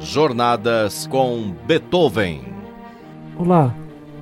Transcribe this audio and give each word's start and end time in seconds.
Jornadas 0.00 1.08
com 1.08 1.54
Beethoven. 1.66 2.54
Olá, 3.36 3.74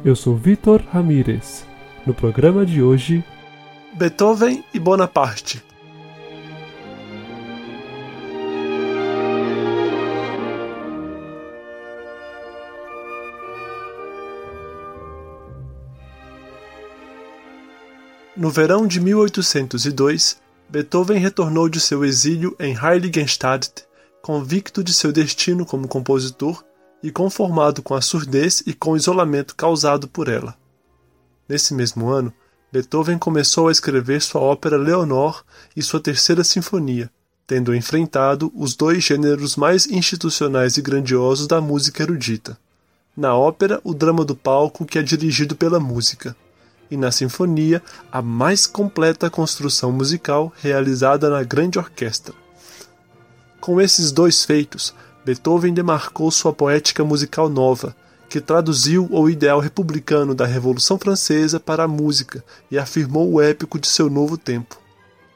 eu 0.04 0.16
sou 0.16 0.34
Vitor 0.34 0.82
Ramírez. 0.90 1.66
No 2.06 2.14
programa 2.14 2.64
de 2.64 2.82
hoje, 2.82 3.22
Beethoven 3.92 4.64
e 4.72 4.78
Bonaparte. 4.78 5.62
No 18.34 18.50
verão 18.50 18.86
de 18.86 19.00
1802, 19.00 20.40
Beethoven 20.68 21.18
retornou 21.18 21.68
de 21.68 21.80
seu 21.80 22.04
exílio 22.04 22.56
em 22.58 22.76
Heiligenstadt, 22.76 23.85
convicto 24.26 24.82
de 24.82 24.92
seu 24.92 25.12
destino 25.12 25.64
como 25.64 25.86
compositor 25.86 26.64
e 27.00 27.12
conformado 27.12 27.80
com 27.80 27.94
a 27.94 28.00
surdez 28.00 28.60
e 28.66 28.74
com 28.74 28.90
o 28.90 28.96
isolamento 28.96 29.54
causado 29.54 30.08
por 30.08 30.26
ela. 30.26 30.56
Nesse 31.48 31.72
mesmo 31.72 32.08
ano, 32.08 32.34
Beethoven 32.72 33.18
começou 33.18 33.68
a 33.68 33.70
escrever 33.70 34.20
sua 34.20 34.40
ópera 34.40 34.76
Leonor 34.76 35.44
e 35.76 35.80
sua 35.80 36.00
terceira 36.00 36.42
sinfonia, 36.42 37.08
tendo 37.46 37.72
enfrentado 37.72 38.50
os 38.52 38.74
dois 38.74 39.04
gêneros 39.04 39.54
mais 39.54 39.86
institucionais 39.86 40.76
e 40.76 40.82
grandiosos 40.82 41.46
da 41.46 41.60
música 41.60 42.02
erudita. 42.02 42.58
Na 43.16 43.36
ópera, 43.36 43.80
o 43.84 43.94
drama 43.94 44.24
do 44.24 44.34
palco 44.34 44.84
que 44.84 44.98
é 44.98 45.04
dirigido 45.04 45.54
pela 45.54 45.78
música 45.78 46.34
e 46.90 46.96
na 46.96 47.12
sinfonia 47.12 47.80
a 48.10 48.20
mais 48.20 48.66
completa 48.66 49.30
construção 49.30 49.92
musical 49.92 50.52
realizada 50.60 51.30
na 51.30 51.44
grande 51.44 51.78
orquestra. 51.78 52.34
Com 53.60 53.80
esses 53.80 54.12
dois 54.12 54.44
feitos, 54.44 54.94
Beethoven 55.24 55.74
demarcou 55.74 56.30
sua 56.30 56.52
poética 56.52 57.04
musical 57.04 57.48
nova, 57.48 57.96
que 58.28 58.40
traduziu 58.40 59.08
o 59.10 59.28
ideal 59.28 59.60
republicano 59.60 60.34
da 60.34 60.46
Revolução 60.46 60.98
Francesa 60.98 61.58
para 61.58 61.84
a 61.84 61.88
música 61.88 62.44
e 62.70 62.78
afirmou 62.78 63.32
o 63.32 63.40
épico 63.40 63.78
de 63.78 63.86
seu 63.88 64.10
novo 64.10 64.36
tempo. 64.36 64.78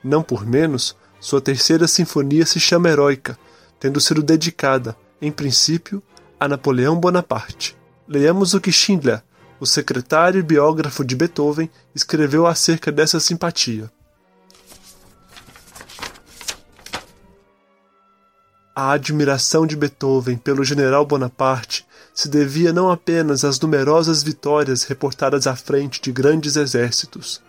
Não 0.02 0.22
por 0.22 0.46
menos, 0.46 0.96
sua 1.20 1.40
terceira 1.40 1.86
sinfonia 1.86 2.46
se 2.46 2.58
chama 2.58 2.88
Heroica, 2.88 3.38
tendo 3.78 4.00
sido 4.00 4.22
dedicada, 4.22 4.96
em 5.20 5.30
princípio, 5.30 6.02
a 6.38 6.48
Napoleão 6.48 6.98
Bonaparte. 6.98 7.76
Leamos 8.08 8.54
o 8.54 8.60
que 8.60 8.72
Schindler, 8.72 9.22
o 9.58 9.66
secretário 9.66 10.38
e 10.38 10.42
biógrafo 10.42 11.04
de 11.04 11.14
Beethoven, 11.14 11.70
escreveu 11.94 12.46
acerca 12.46 12.90
dessa 12.90 13.20
simpatia. 13.20 13.90
A 18.82 18.92
admiração 18.92 19.66
de 19.66 19.76
Beethoven 19.76 20.38
pelo 20.38 20.64
general 20.64 21.04
Bonaparte 21.04 21.86
se 22.14 22.30
devia 22.30 22.72
não 22.72 22.90
apenas 22.90 23.44
às 23.44 23.60
numerosas 23.60 24.22
vitórias 24.22 24.84
reportadas 24.84 25.46
à 25.46 25.54
frente 25.54 26.00
de 26.00 26.10
grandes 26.10 26.56
exércitos, 26.56 27.42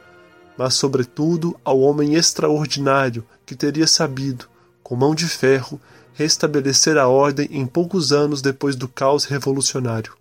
mas, 0.58 0.74
sobretudo, 0.74 1.58
ao 1.64 1.80
homem 1.80 2.16
extraordinário 2.16 3.24
que 3.46 3.56
teria 3.56 3.88
sabido, 3.88 4.50
com 4.84 4.98
mão 4.98 5.16
de 5.16 5.26
ferro, 5.26 5.80
restabelecer 6.14 6.98
a 6.98 7.08
ordem 7.08 7.48
em 7.50 7.66
poucos 7.66 8.12
anos 8.12 8.42
depois 8.42 8.76
do 8.76 8.90
caos 8.90 9.24
revolucionário. 9.24 10.14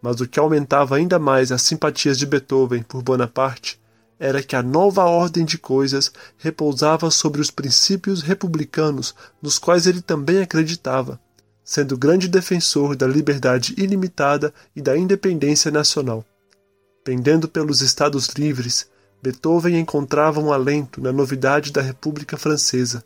Mas 0.00 0.18
o 0.18 0.26
que 0.26 0.40
aumentava 0.40 0.96
ainda 0.96 1.18
mais 1.18 1.52
as 1.52 1.60
simpatias 1.60 2.16
de 2.16 2.24
Beethoven 2.24 2.82
por 2.82 3.02
Bonaparte 3.02 3.78
era 4.18 4.42
que 4.42 4.56
a 4.56 4.62
nova 4.62 5.04
ordem 5.04 5.44
de 5.44 5.58
coisas 5.58 6.10
repousava 6.38 7.10
sobre 7.10 7.40
os 7.40 7.50
princípios 7.50 8.22
republicanos 8.22 9.14
nos 9.42 9.58
quais 9.58 9.86
ele 9.86 10.00
também 10.00 10.40
acreditava, 10.40 11.20
sendo 11.62 11.98
grande 11.98 12.28
defensor 12.28 12.96
da 12.96 13.06
liberdade 13.06 13.74
ilimitada 13.76 14.52
e 14.74 14.80
da 14.80 14.96
independência 14.96 15.70
nacional. 15.70 16.24
Pendendo 17.04 17.46
pelos 17.46 17.82
Estados 17.82 18.28
livres, 18.28 18.88
Beethoven 19.22 19.78
encontrava 19.78 20.40
um 20.40 20.52
alento 20.52 21.00
na 21.00 21.12
novidade 21.12 21.72
da 21.72 21.82
República 21.82 22.36
Francesa. 22.36 23.04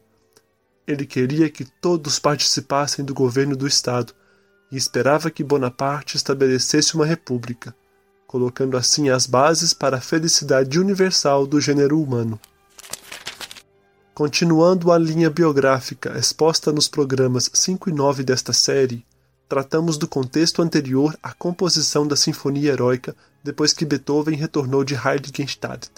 Ele 0.86 1.06
queria 1.06 1.48
que 1.50 1.64
todos 1.64 2.18
participassem 2.18 3.04
do 3.04 3.14
governo 3.14 3.56
do 3.56 3.66
Estado, 3.66 4.12
e 4.70 4.76
esperava 4.76 5.30
que 5.30 5.42
Bonaparte 5.42 6.16
estabelecesse 6.16 6.94
uma 6.94 7.04
república, 7.04 7.74
colocando 8.30 8.76
assim 8.76 9.08
as 9.08 9.26
bases 9.26 9.74
para 9.74 9.96
a 9.96 10.00
felicidade 10.00 10.78
universal 10.78 11.48
do 11.48 11.60
gênero 11.60 12.00
humano. 12.00 12.38
Continuando 14.14 14.92
a 14.92 14.98
linha 14.98 15.28
biográfica 15.28 16.16
exposta 16.16 16.70
nos 16.70 16.86
programas 16.86 17.50
5 17.52 17.90
e 17.90 17.92
9 17.92 18.22
desta 18.22 18.52
série, 18.52 19.04
tratamos 19.48 19.98
do 19.98 20.06
contexto 20.06 20.62
anterior 20.62 21.18
à 21.20 21.32
composição 21.32 22.06
da 22.06 22.14
Sinfonia 22.14 22.70
Heroica 22.70 23.16
depois 23.42 23.72
que 23.72 23.84
Beethoven 23.84 24.36
retornou 24.36 24.84
de 24.84 24.94
Heiligenstadt. 24.94 25.90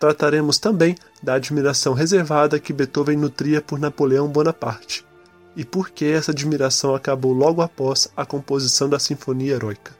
Trataremos 0.00 0.58
também 0.58 0.96
da 1.22 1.34
admiração 1.34 1.94
reservada 1.94 2.58
que 2.58 2.72
Beethoven 2.72 3.16
nutria 3.16 3.62
por 3.62 3.78
Napoleão 3.78 4.26
Bonaparte 4.26 5.06
e 5.54 5.64
por 5.64 5.90
que 5.90 6.04
essa 6.04 6.32
admiração 6.32 6.96
acabou 6.96 7.32
logo 7.32 7.62
após 7.62 8.08
a 8.16 8.26
composição 8.26 8.88
da 8.88 8.98
Sinfonia 8.98 9.54
Heroica. 9.54 9.97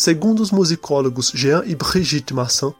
Segundo 0.00 0.38
os 0.38 0.52
musicólogos 0.52 1.32
Jean 1.34 1.64
e 1.66 1.74
Brigitte 1.74 2.32
Masson, 2.32 2.72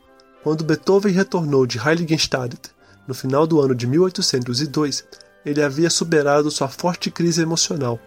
quando 0.45 0.63
Beethoven 0.63 1.13
retornou 1.13 1.67
de 1.67 1.77
Heiligenstadt 1.77 2.71
no 3.09 3.13
final 3.13 3.45
do 3.45 3.61
ano 3.61 3.75
de 3.75 3.89
1802, 3.89 5.05
ele 5.45 5.61
havia 5.61 5.91
superado 5.91 6.49
sua 6.49 6.69
forte 6.69 7.11
crise 7.11 7.43
emocional, 7.43 7.99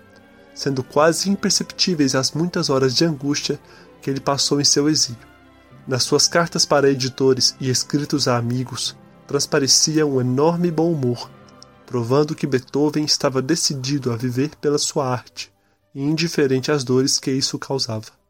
sendo 0.55 0.81
quase 0.81 1.29
imperceptíveis 1.29 2.15
as 2.15 2.31
muitas 2.31 2.69
horas 2.69 2.95
de 2.95 3.03
angústia 3.03 3.59
que 4.01 4.09
ele 4.09 4.21
passou 4.21 4.61
em 4.61 4.63
seu 4.63 4.87
exílio. 4.87 5.27
Nas 5.85 6.03
suas 6.03 6.29
cartas 6.29 6.65
para 6.65 6.89
editores 6.89 7.53
e 7.59 7.69
escritos 7.69 8.29
a 8.29 8.37
amigos, 8.37 8.95
transparecia 9.27 10.07
um 10.07 10.21
enorme 10.21 10.71
bom 10.71 10.89
humor, 10.89 11.29
provando 11.85 12.33
que 12.33 12.47
Beethoven 12.47 13.03
estava 13.03 13.41
decidido 13.41 14.09
a 14.09 14.15
viver 14.15 14.51
pela 14.61 14.77
sua 14.77 15.05
arte 15.05 15.51
e 15.93 16.01
indiferente 16.01 16.71
às 16.71 16.85
dores 16.85 17.19
que 17.19 17.29
isso 17.29 17.59
causava. 17.59 18.20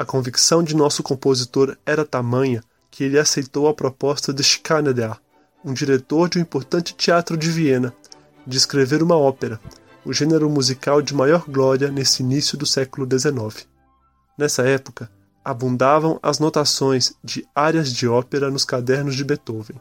A 0.00 0.04
convicção 0.06 0.62
de 0.62 0.74
nosso 0.74 1.02
compositor 1.02 1.76
era 1.84 2.06
tamanha 2.06 2.64
que 2.90 3.04
ele 3.04 3.18
aceitou 3.18 3.68
a 3.68 3.74
proposta 3.74 4.32
de 4.32 4.42
Schneider, 4.42 5.14
um 5.62 5.74
diretor 5.74 6.26
de 6.26 6.38
um 6.38 6.40
importante 6.40 6.94
teatro 6.94 7.36
de 7.36 7.50
Viena, 7.50 7.92
de 8.46 8.56
escrever 8.56 9.02
uma 9.02 9.14
ópera, 9.14 9.60
o 10.02 10.10
gênero 10.10 10.48
musical 10.48 11.02
de 11.02 11.12
maior 11.12 11.44
glória 11.46 11.90
nesse 11.90 12.22
início 12.22 12.56
do 12.56 12.64
século 12.64 13.06
XIX. 13.06 13.68
Nessa 14.38 14.62
época, 14.62 15.10
abundavam 15.44 16.18
as 16.22 16.38
notações 16.38 17.12
de 17.22 17.46
áreas 17.54 17.92
de 17.92 18.08
ópera 18.08 18.50
nos 18.50 18.64
cadernos 18.64 19.14
de 19.14 19.22
Beethoven, 19.22 19.78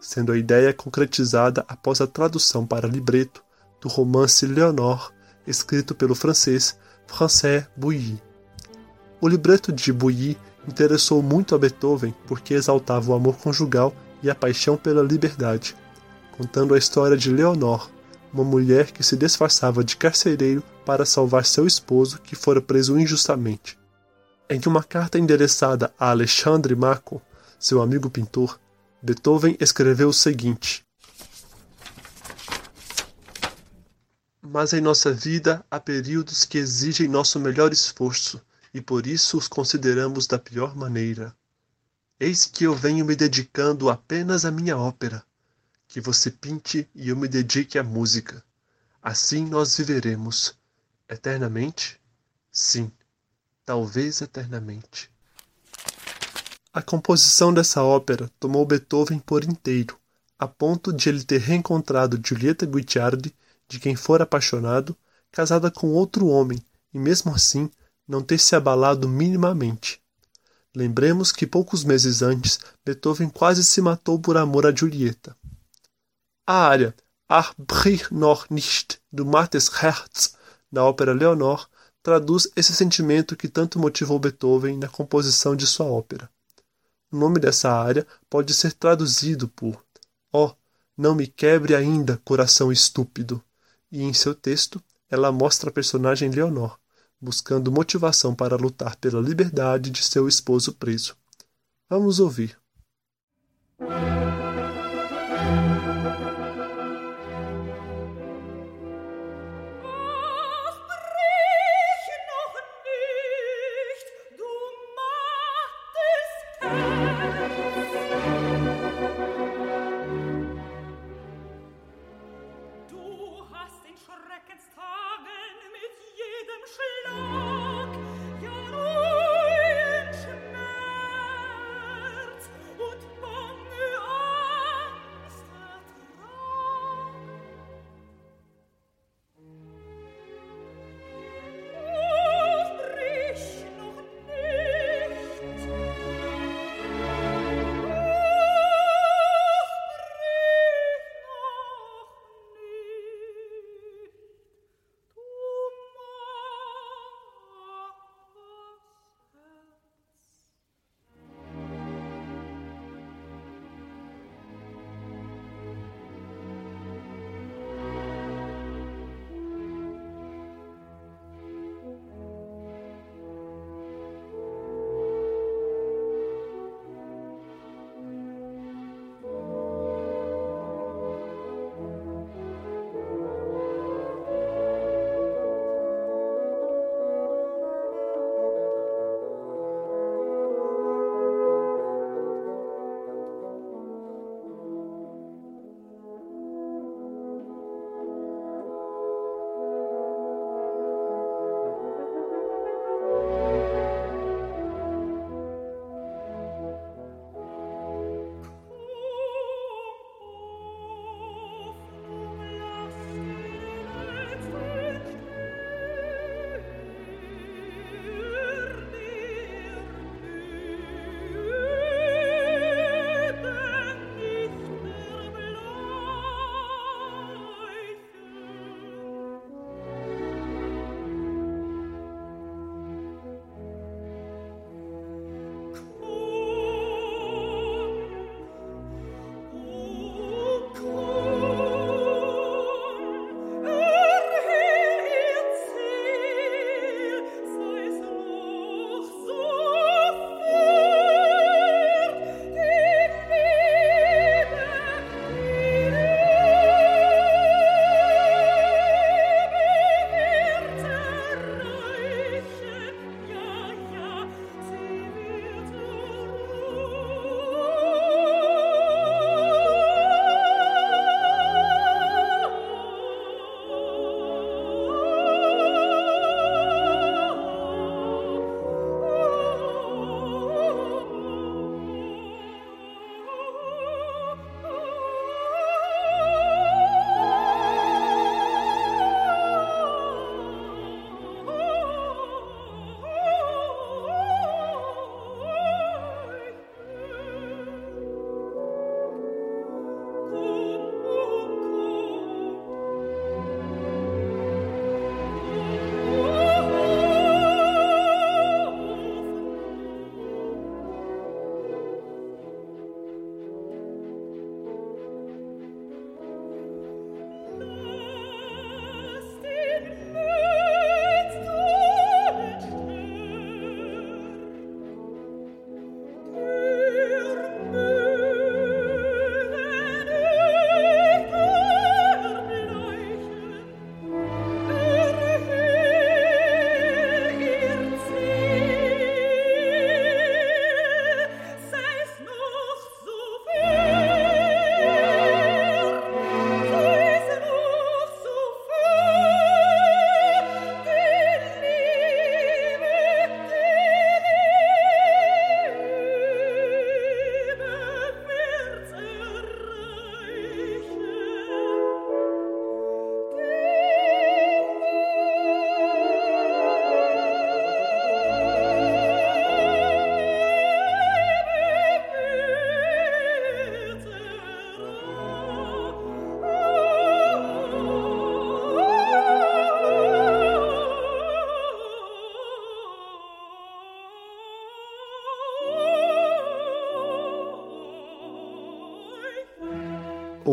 sendo 0.00 0.30
a 0.30 0.38
ideia 0.38 0.72
concretizada 0.72 1.64
após 1.66 2.00
a 2.00 2.06
tradução 2.06 2.64
para 2.64 2.86
libreto 2.86 3.42
do 3.80 3.88
romance 3.88 4.46
Leonor, 4.46 5.12
escrito 5.44 5.92
pelo 5.92 6.14
francês 6.14 6.78
Français 7.08 7.66
Bouilly. 7.76 8.25
O 9.18 9.28
libreto 9.28 9.72
de 9.72 9.92
Bouilly 9.92 10.36
interessou 10.68 11.22
muito 11.22 11.54
a 11.54 11.58
Beethoven 11.58 12.14
porque 12.26 12.52
exaltava 12.52 13.10
o 13.10 13.14
amor 13.14 13.36
conjugal 13.38 13.94
e 14.22 14.28
a 14.28 14.34
paixão 14.34 14.76
pela 14.76 15.02
liberdade, 15.02 15.74
contando 16.36 16.74
a 16.74 16.78
história 16.78 17.16
de 17.16 17.30
Leonor, 17.30 17.90
uma 18.32 18.44
mulher 18.44 18.92
que 18.92 19.02
se 19.02 19.16
disfarçava 19.16 19.82
de 19.82 19.96
carcereiro 19.96 20.62
para 20.84 21.06
salvar 21.06 21.46
seu 21.46 21.66
esposo 21.66 22.20
que 22.20 22.36
fora 22.36 22.60
preso 22.60 22.98
injustamente. 22.98 23.78
Em 24.50 24.60
uma 24.66 24.82
carta 24.82 25.18
endereçada 25.18 25.92
a 25.98 26.10
Alexandre 26.10 26.76
Marco, 26.76 27.22
seu 27.58 27.80
amigo 27.80 28.10
pintor, 28.10 28.60
Beethoven 29.02 29.56
escreveu 29.58 30.08
o 30.08 30.12
seguinte: 30.12 30.84
Mas 34.42 34.74
em 34.74 34.80
nossa 34.80 35.10
vida 35.10 35.64
há 35.70 35.80
períodos 35.80 36.44
que 36.44 36.58
exigem 36.58 37.08
nosso 37.08 37.40
melhor 37.40 37.72
esforço 37.72 38.40
e 38.76 38.80
por 38.82 39.06
isso 39.06 39.38
os 39.38 39.48
consideramos 39.48 40.26
da 40.26 40.38
pior 40.38 40.76
maneira. 40.76 41.34
Eis 42.20 42.44
que 42.44 42.64
eu 42.64 42.74
venho 42.74 43.06
me 43.06 43.16
dedicando 43.16 43.88
apenas 43.88 44.44
à 44.44 44.50
minha 44.50 44.76
ópera. 44.76 45.24
Que 45.88 45.98
você 45.98 46.30
pinte 46.30 46.86
e 46.94 47.08
eu 47.08 47.16
me 47.16 47.26
dedique 47.26 47.78
à 47.78 47.82
música. 47.82 48.44
Assim 49.02 49.46
nós 49.46 49.78
viveremos. 49.78 50.58
Eternamente? 51.08 51.98
Sim, 52.52 52.92
talvez 53.64 54.20
eternamente. 54.20 55.10
A 56.70 56.82
composição 56.82 57.54
dessa 57.54 57.82
ópera 57.82 58.30
tomou 58.38 58.66
Beethoven 58.66 59.20
por 59.20 59.42
inteiro, 59.42 59.98
a 60.38 60.46
ponto 60.46 60.92
de 60.92 61.08
ele 61.08 61.24
ter 61.24 61.40
reencontrado 61.40 62.20
Giulietta 62.22 62.66
Guicciardi, 62.66 63.34
de 63.66 63.80
quem 63.80 63.96
fora 63.96 64.24
apaixonado, 64.24 64.94
casada 65.32 65.70
com 65.70 65.94
outro 65.94 66.26
homem, 66.26 66.62
e 66.92 66.98
mesmo 66.98 67.34
assim 67.34 67.70
não 68.06 68.22
ter 68.22 68.38
se 68.38 68.54
abalado 68.54 69.08
minimamente. 69.08 70.00
Lembremos 70.74 71.32
que 71.32 71.46
poucos 71.46 71.84
meses 71.84 72.22
antes 72.22 72.58
Beethoven 72.84 73.28
quase 73.28 73.64
se 73.64 73.80
matou 73.80 74.18
por 74.20 74.36
amor 74.36 74.66
a 74.66 74.74
Julieta. 74.74 75.36
A 76.46 76.66
área 76.66 76.94
Ach 77.28 77.52
brich 77.58 78.12
noch 78.12 78.46
nicht 78.50 79.00
do 79.10 79.26
Martes 79.26 79.68
Herz, 79.82 80.36
na 80.70 80.84
ópera 80.84 81.12
Leonor, 81.12 81.68
traduz 82.00 82.48
esse 82.54 82.72
sentimento 82.72 83.34
que 83.34 83.48
tanto 83.48 83.80
motivou 83.80 84.20
Beethoven 84.20 84.78
na 84.78 84.88
composição 84.88 85.56
de 85.56 85.66
sua 85.66 85.86
ópera. 85.86 86.30
O 87.10 87.16
nome 87.16 87.40
dessa 87.40 87.72
área 87.72 88.06
pode 88.30 88.54
ser 88.54 88.72
traduzido 88.74 89.48
por 89.48 89.84
oh, 90.32 90.54
não 90.96 91.14
me 91.14 91.26
quebre 91.26 91.74
ainda, 91.74 92.20
coração 92.24 92.70
estúpido, 92.70 93.42
e 93.90 94.02
em 94.02 94.12
seu 94.12 94.34
texto 94.34 94.82
ela 95.10 95.32
mostra 95.32 95.70
a 95.70 95.72
personagem 95.72 96.30
Leonor, 96.30 96.78
buscando 97.20 97.72
motivação 97.72 98.34
para 98.34 98.56
lutar 98.56 98.96
pela 98.96 99.20
liberdade 99.20 99.90
de 99.90 100.02
seu 100.02 100.28
esposo 100.28 100.72
preso. 100.74 101.16
Vamos 101.88 102.20
ouvir. 102.20 102.58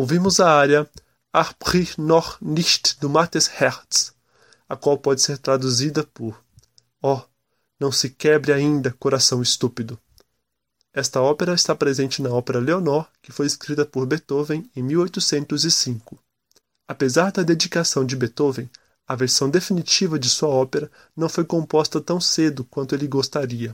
Ouvimos 0.04 0.42
a 0.42 0.52
área 0.52 0.90
Arbrich 1.32 1.98
noch 1.98 2.38
nicht 2.42 3.00
du 3.00 3.08
mates 3.08 3.48
Herz, 3.48 4.14
a 4.68 4.76
qual 4.76 4.98
pode 4.98 5.22
ser 5.22 5.38
traduzida 5.38 6.04
por 6.04 6.44
Ó, 7.02 7.16
oh, 7.16 7.22
não 7.80 7.90
se 7.90 8.10
quebre 8.10 8.52
ainda, 8.52 8.92
coração 9.00 9.42
estúpido. 9.42 9.98
Esta 10.94 11.22
ópera 11.22 11.54
está 11.54 11.74
presente 11.74 12.22
na 12.22 12.32
ópera 12.32 12.60
Leonor, 12.60 13.08
que 13.22 13.32
foi 13.32 13.46
escrita 13.46 13.86
por 13.86 14.06
Beethoven 14.06 14.70
em 14.76 14.84
1805. 14.84 16.20
Apesar 16.86 17.32
da 17.32 17.42
dedicação 17.42 18.06
de 18.06 18.18
Beethoven, 18.18 18.70
a 19.08 19.16
versão 19.16 19.50
definitiva 19.50 20.20
de 20.20 20.30
sua 20.30 20.50
ópera 20.50 20.92
não 21.16 21.30
foi 21.30 21.46
composta 21.46 22.02
tão 22.02 22.20
cedo 22.20 22.66
quanto 22.66 22.94
ele 22.94 23.08
gostaria. 23.08 23.74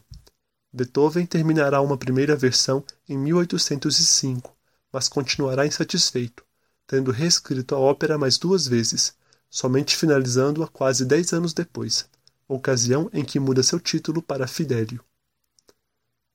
Beethoven 0.71 1.25
terminará 1.25 1.81
uma 1.81 1.98
primeira 1.98 2.36
versão 2.36 2.83
em 3.07 3.17
1805, 3.17 4.58
mas 4.91 5.08
continuará 5.08 5.65
insatisfeito, 5.65 6.43
tendo 6.88 7.12
reescrito 7.12 7.75
a 7.75 7.79
ópera 7.79 8.17
mais 8.17 8.38
duas 8.38 8.67
vezes, 8.67 9.13
somente 9.50 9.96
finalizando-a 9.96 10.67
quase 10.67 11.05
dez 11.05 11.34
anos 11.34 11.53
depois, 11.53 12.10
ocasião 12.48 13.10
em 13.13 13.24
que 13.24 13.39
muda 13.39 13.63
seu 13.63 13.79
título 13.79 14.22
para 14.22 14.48
Fidelio. 14.48 15.03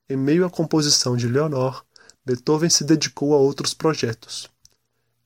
Em 0.07 0.15
meio 0.15 0.45
à 0.45 0.49
composição 0.49 1.17
de 1.17 1.27
Leonor, 1.27 1.83
Beethoven 2.25 2.69
se 2.69 2.83
dedicou 2.83 3.33
a 3.33 3.37
outros 3.37 3.73
projetos. 3.73 4.49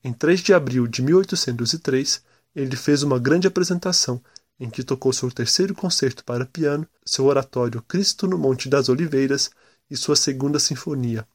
Em 0.02 0.12
3 0.12 0.40
de 0.40 0.54
abril 0.54 0.86
de 0.86 1.02
1803, 1.02 2.22
ele 2.54 2.76
fez 2.76 3.02
uma 3.02 3.18
grande 3.18 3.46
apresentação 3.46 4.22
em 4.58 4.68
que 4.68 4.82
tocou 4.82 5.12
seu 5.12 5.30
terceiro 5.30 5.74
concerto 5.74 6.24
para 6.24 6.44
piano, 6.44 6.86
seu 7.04 7.24
oratório 7.24 7.82
Cristo 7.82 8.26
no 8.26 8.36
Monte 8.38 8.68
das 8.68 8.88
Oliveiras 8.88 9.50
e 9.90 9.96
sua 9.96 10.14
segunda 10.14 10.58
sinfonia. 10.58 11.26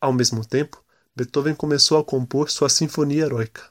Ao 0.00 0.12
mesmo 0.12 0.44
tempo, 0.44 0.82
Beethoven 1.18 1.52
começou 1.52 1.98
a 1.98 2.04
compor 2.04 2.48
sua 2.48 2.68
Sinfonia 2.68 3.24
Heroica. 3.24 3.62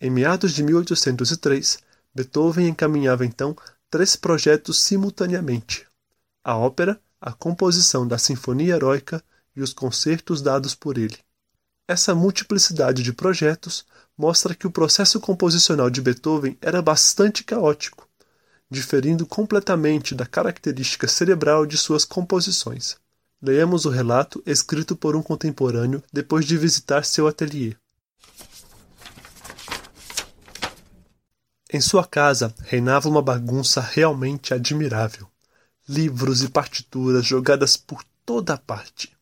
Em 0.00 0.10
meados 0.10 0.52
de 0.52 0.64
1803, 0.64 1.78
Beethoven 2.12 2.66
encaminhava 2.66 3.24
então 3.24 3.56
três 3.88 4.16
projetos 4.16 4.82
simultaneamente: 4.82 5.86
a 6.42 6.56
ópera, 6.56 7.00
a 7.20 7.32
composição 7.32 8.04
da 8.04 8.18
Sinfonia 8.18 8.74
Heroica 8.74 9.22
e 9.54 9.62
os 9.62 9.72
concertos 9.72 10.42
dados 10.42 10.74
por 10.74 10.98
ele. 10.98 11.16
Essa 11.86 12.16
multiplicidade 12.16 13.04
de 13.04 13.12
projetos 13.12 13.86
mostra 14.18 14.52
que 14.52 14.66
o 14.66 14.72
processo 14.72 15.20
composicional 15.20 15.88
de 15.88 16.02
Beethoven 16.02 16.58
era 16.60 16.82
bastante 16.82 17.44
caótico, 17.44 18.08
diferindo 18.68 19.24
completamente 19.24 20.16
da 20.16 20.26
característica 20.26 21.06
cerebral 21.06 21.64
de 21.64 21.78
suas 21.78 22.04
composições. 22.04 22.96
Leamos 23.42 23.84
o 23.84 23.90
relato 23.90 24.42
escrito 24.46 24.94
por 24.94 25.16
um 25.16 25.22
contemporâneo 25.22 26.02
depois 26.12 26.46
de 26.46 26.56
visitar 26.56 27.04
seu 27.04 27.26
ateliê. 27.26 27.74
Em 31.72 31.80
sua 31.80 32.06
casa 32.06 32.54
reinava 32.60 33.08
uma 33.08 33.20
bagunça 33.20 33.80
realmente 33.80 34.54
admirável 34.54 35.26
livros 35.88 36.42
e 36.42 36.48
partituras 36.48 37.24
jogadas 37.24 37.76
por 37.76 38.04
toda 38.24 38.56
parte. 38.56 39.14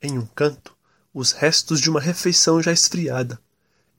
Em 0.00 0.18
um 0.18 0.26
canto, 0.26 0.76
os 1.14 1.32
restos 1.32 1.80
de 1.80 1.88
uma 1.88 2.00
refeição 2.00 2.60
já 2.60 2.72
esfriada. 2.72 3.40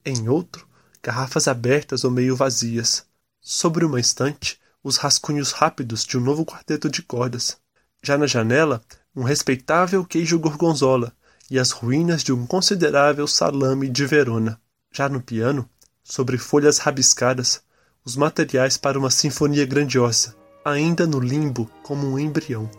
Em 0.05 0.27
outro, 0.27 0.67
garrafas 1.01 1.47
abertas 1.47 2.03
ou 2.03 2.11
meio 2.11 2.35
vazias. 2.35 3.05
Sobre 3.39 3.85
uma 3.85 3.99
estante, 3.99 4.59
os 4.83 4.97
rascunhos 4.97 5.51
rápidos 5.51 6.05
de 6.05 6.17
um 6.17 6.21
novo 6.21 6.45
quarteto 6.45 6.89
de 6.89 7.01
cordas. 7.01 7.57
Já 8.01 8.17
na 8.17 8.27
janela, 8.27 8.81
um 9.15 9.23
respeitável 9.23 10.03
queijo 10.03 10.39
gorgonzola 10.39 11.13
e 11.49 11.59
as 11.59 11.71
ruínas 11.71 12.23
de 12.23 12.33
um 12.33 12.45
considerável 12.45 13.27
salame 13.27 13.89
de 13.89 14.05
Verona. 14.05 14.59
Já 14.91 15.09
no 15.09 15.21
piano, 15.21 15.69
sobre 16.03 16.37
folhas 16.37 16.77
rabiscadas, 16.77 17.61
os 18.05 18.15
materiais 18.15 18.77
para 18.77 18.97
uma 18.97 19.09
sinfonia 19.09 19.65
grandiosa 19.65 20.35
ainda 20.63 21.05
no 21.05 21.19
limbo 21.19 21.69
como 21.81 22.07
um 22.07 22.17
embrião. 22.17 22.69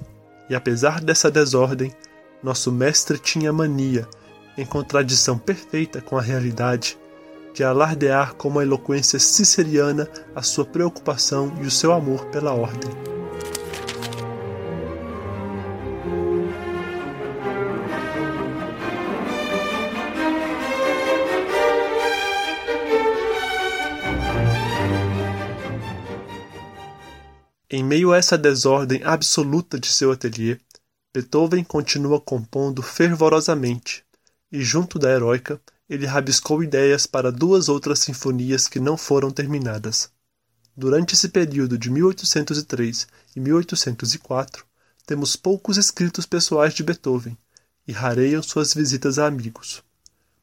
E 0.48 0.54
apesar 0.54 1.00
dessa 1.00 1.30
desordem, 1.30 1.92
nosso 2.42 2.72
mestre 2.72 3.18
tinha 3.18 3.52
mania, 3.52 4.08
em 4.56 4.64
contradição 4.64 5.38
perfeita 5.38 6.00
com 6.00 6.16
a 6.16 6.22
realidade, 6.22 6.98
de 7.52 7.62
alardear 7.62 8.34
com 8.34 8.48
uma 8.48 8.62
eloquência 8.62 9.18
ciceriana 9.18 10.08
a 10.34 10.42
sua 10.42 10.64
preocupação 10.64 11.54
e 11.62 11.66
o 11.66 11.70
seu 11.70 11.92
amor 11.92 12.26
pela 12.26 12.52
ordem. 12.52 12.90
Em 27.76 27.82
meio 27.82 28.12
a 28.12 28.16
essa 28.16 28.38
desordem 28.38 29.02
absoluta 29.02 29.80
de 29.80 29.88
seu 29.88 30.12
ateliê, 30.12 30.60
Beethoven 31.12 31.64
continua 31.64 32.20
compondo 32.20 32.80
fervorosamente, 32.80 34.04
e 34.52 34.62
junto 34.62 34.96
da 34.96 35.10
Heroica, 35.10 35.60
ele 35.90 36.06
rabiscou 36.06 36.62
ideias 36.62 37.04
para 37.04 37.32
duas 37.32 37.68
outras 37.68 37.98
sinfonias 37.98 38.68
que 38.68 38.78
não 38.78 38.96
foram 38.96 39.28
terminadas. 39.28 40.08
Durante 40.76 41.14
esse 41.14 41.28
período 41.28 41.76
de 41.76 41.90
1803 41.90 43.08
e 43.34 43.40
1804, 43.40 44.64
temos 45.04 45.34
poucos 45.34 45.76
escritos 45.76 46.26
pessoais 46.26 46.74
de 46.74 46.84
Beethoven 46.84 47.36
e 47.88 47.92
rareiam 47.92 48.40
suas 48.40 48.72
visitas 48.72 49.18
a 49.18 49.26
amigos. 49.26 49.82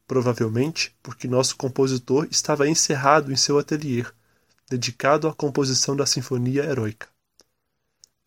Provavelmente 0.05 0.93
porque 1.01 1.29
nosso 1.29 1.55
compositor 1.55 2.27
estava 2.29 2.67
encerrado 2.67 3.31
em 3.31 3.37
seu 3.37 3.57
ateliê, 3.57 4.05
dedicado 4.69 5.29
à 5.29 5.33
composição 5.33 5.95
da 5.95 6.05
Sinfonia 6.05 6.65
Heroica. 6.65 7.09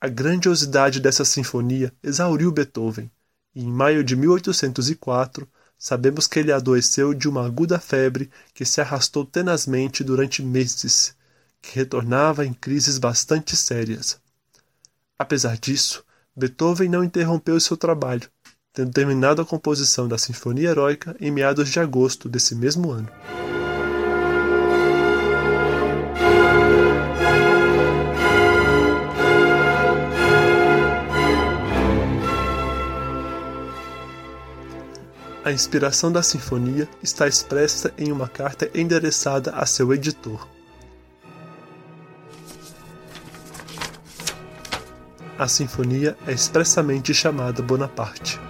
A 0.01 0.09
grandiosidade 0.09 1.01
dessa 1.01 1.25
sinfonia 1.25 1.93
exauriu 2.03 2.53
Beethoven, 2.53 3.11
e 3.55 3.63
em 3.63 3.71
maio 3.71 4.05
de 4.05 4.17
1804 4.17 5.49
sabemos 5.79 6.27
que 6.27 6.39
ele 6.39 6.53
adoeceu 6.53 7.15
de 7.15 7.29
uma 7.29 7.47
aguda 7.47 7.79
febre 7.79 8.31
que 8.53 8.65
se 8.65 8.81
arrastou 8.81 9.25
tenazmente 9.25 10.03
durante 10.05 10.43
meses, 10.43 11.17
que 11.61 11.79
retornava 11.79 12.45
em 12.45 12.53
crises 12.53 12.99
bastante 12.99 13.57
sérias. 13.57 14.21
Apesar 15.19 15.57
disso, 15.57 16.05
Beethoven 16.37 16.89
não 16.89 17.05
interrompeu 17.05 17.59
seu 17.61 17.77
trabalho, 17.77 18.29
tendo 18.73 18.93
terminado 18.93 19.41
a 19.41 19.47
composição 19.47 20.09
da 20.09 20.19
Sinfonia 20.19 20.71
Heroica 20.71 21.17
em 21.21 21.31
meados 21.31 21.69
de 21.69 21.79
agosto 21.79 22.29
desse 22.29 22.55
mesmo 22.55 22.91
ano. 22.91 23.09
A 35.45 35.53
inspiração 35.53 36.11
da 36.11 36.23
sinfonia 36.23 36.89
está 37.03 37.29
expressa 37.29 37.93
em 37.99 38.11
uma 38.11 38.27
carta 38.27 38.71
endereçada 38.75 39.51
a 39.51 39.67
seu 39.67 39.93
editor. 39.93 40.49
A 45.39 45.47
sinfonia 45.47 46.17
é 46.27 46.33
expressamente 46.33 47.13
chamada 47.13 47.61
Bonaparte. 47.61 48.41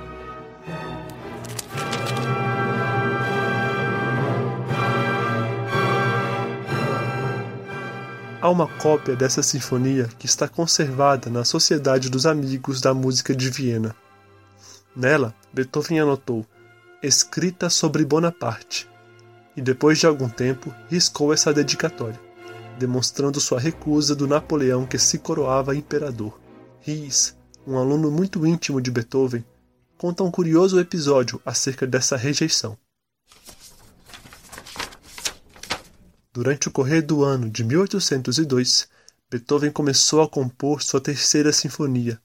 Há 8.40 8.48
uma 8.48 8.68
cópia 8.68 9.16
dessa 9.16 9.42
sinfonia 9.42 10.08
que 10.16 10.26
está 10.26 10.46
conservada 10.46 11.28
na 11.28 11.44
Sociedade 11.44 12.08
dos 12.08 12.24
Amigos 12.24 12.80
da 12.80 12.94
Música 12.94 13.34
de 13.34 13.50
Viena. 13.50 13.96
Nela, 14.94 15.34
Beethoven 15.52 15.98
anotou 15.98 16.46
escrita 17.06 17.68
sobre 17.68 18.04
Bonaparte, 18.04 18.88
e 19.56 19.61
depois 19.61 19.99
de 19.99 20.06
algum 20.06 20.28
tempo 20.28 20.75
riscou 20.88 21.32
essa 21.32 21.52
dedicatória, 21.52 22.20
demonstrando 22.78 23.40
sua 23.40 23.61
recusa 23.61 24.14
do 24.16 24.26
Napoleão 24.26 24.87
que 24.87 24.99
se 24.99 25.18
coroava 25.18 25.76
imperador. 25.76 26.40
Ries, 26.80 27.37
um 27.66 27.78
aluno 27.78 28.11
muito 28.11 28.46
íntimo 28.46 28.80
de 28.80 28.90
Beethoven, 28.90 29.44
conta 29.96 30.23
um 30.23 30.30
curioso 30.30 30.80
episódio 30.80 31.40
acerca 31.44 31.87
dessa 31.87 32.16
rejeição. 32.16 32.76
Durante 36.32 36.68
o 36.68 36.70
correr 36.70 37.02
do 37.02 37.23
ano 37.23 37.49
de 37.49 37.62
1802, 37.62 38.88
Beethoven 39.30 39.70
começou 39.70 40.20
a 40.20 40.28
compor 40.28 40.82
sua 40.82 41.00
terceira 41.00 41.52
sinfonia, 41.52 42.20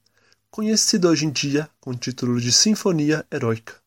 conhecida 0.50 1.08
hoje 1.08 1.26
em 1.26 1.30
dia 1.30 1.68
com 1.80 1.90
o 1.90 1.96
título 1.96 2.40
de 2.40 2.50
Sinfonia 2.52 3.24
Heroica. 3.32 3.79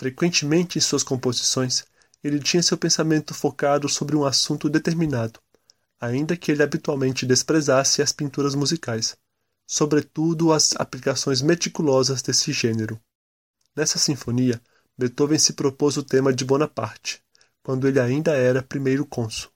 Frequentemente 0.00 0.78
em 0.78 0.80
suas 0.80 1.02
composições, 1.02 1.84
ele 2.24 2.40
tinha 2.40 2.62
seu 2.62 2.78
pensamento 2.78 3.34
focado 3.34 3.86
sobre 3.86 4.16
um 4.16 4.24
assunto 4.24 4.66
determinado, 4.66 5.38
ainda 6.00 6.38
que 6.38 6.50
ele 6.50 6.62
habitualmente 6.62 7.26
desprezasse 7.26 8.00
as 8.00 8.10
pinturas 8.10 8.54
musicais, 8.54 9.14
sobretudo 9.66 10.54
as 10.54 10.74
aplicações 10.76 11.42
meticulosas 11.42 12.22
desse 12.22 12.50
gênero. 12.50 12.98
Nessa 13.76 13.98
sinfonia, 13.98 14.58
Beethoven 14.96 15.38
se 15.38 15.52
propôs 15.52 15.98
o 15.98 16.02
tema 16.02 16.32
de 16.32 16.46
Bonaparte, 16.46 17.22
quando 17.62 17.86
ele 17.86 18.00
ainda 18.00 18.32
era 18.32 18.62
primeiro 18.62 19.04
cônsul. 19.04 19.50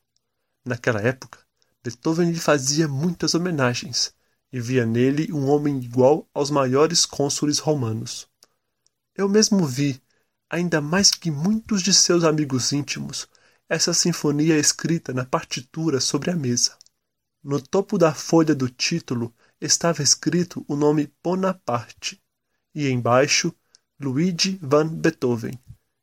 Naquela 0.63 1.01
época, 1.01 1.39
Beethoven 1.83 2.31
lhe 2.31 2.39
fazia 2.39 2.87
muitas 2.87 3.35
homenagens 3.35 4.13
e 4.53 4.61
via 4.61 4.85
nele 4.85 5.33
um 5.33 5.49
homem 5.49 5.79
igual 5.79 6.29
aos 6.35 6.51
maiores 6.51 7.07
cônsules 7.07 7.59
romanos. 7.59 8.29
Eu 9.17 9.27
mesmo 9.27 9.65
vi, 9.65 10.04
ainda 10.55 10.81
mais 10.81 11.11
que 11.11 11.33
muitos 11.33 11.83
de 11.83 11.93
seus 11.93 12.23
amigos 12.23 12.73
íntimos, 12.73 13.29
essa 13.69 13.93
sinfonia 13.93 14.57
escrita 14.57 15.13
na 15.13 15.25
partitura 15.25 15.99
sobre 16.01 16.31
a 16.31 16.37
mesa. 16.37 16.79
No 17.43 17.61
topo 17.61 17.99
da 17.99 18.15
folha 18.15 18.55
do 18.55 18.69
título 18.69 19.35
estava 19.61 20.01
escrito 20.01 20.65
o 20.69 20.77
nome 20.77 21.13
Bonaparte 21.21 22.23
e 22.73 22.89
embaixo 22.89 23.53
Luigi 24.01 24.57
van 24.63 24.87
Beethoven, 24.87 25.59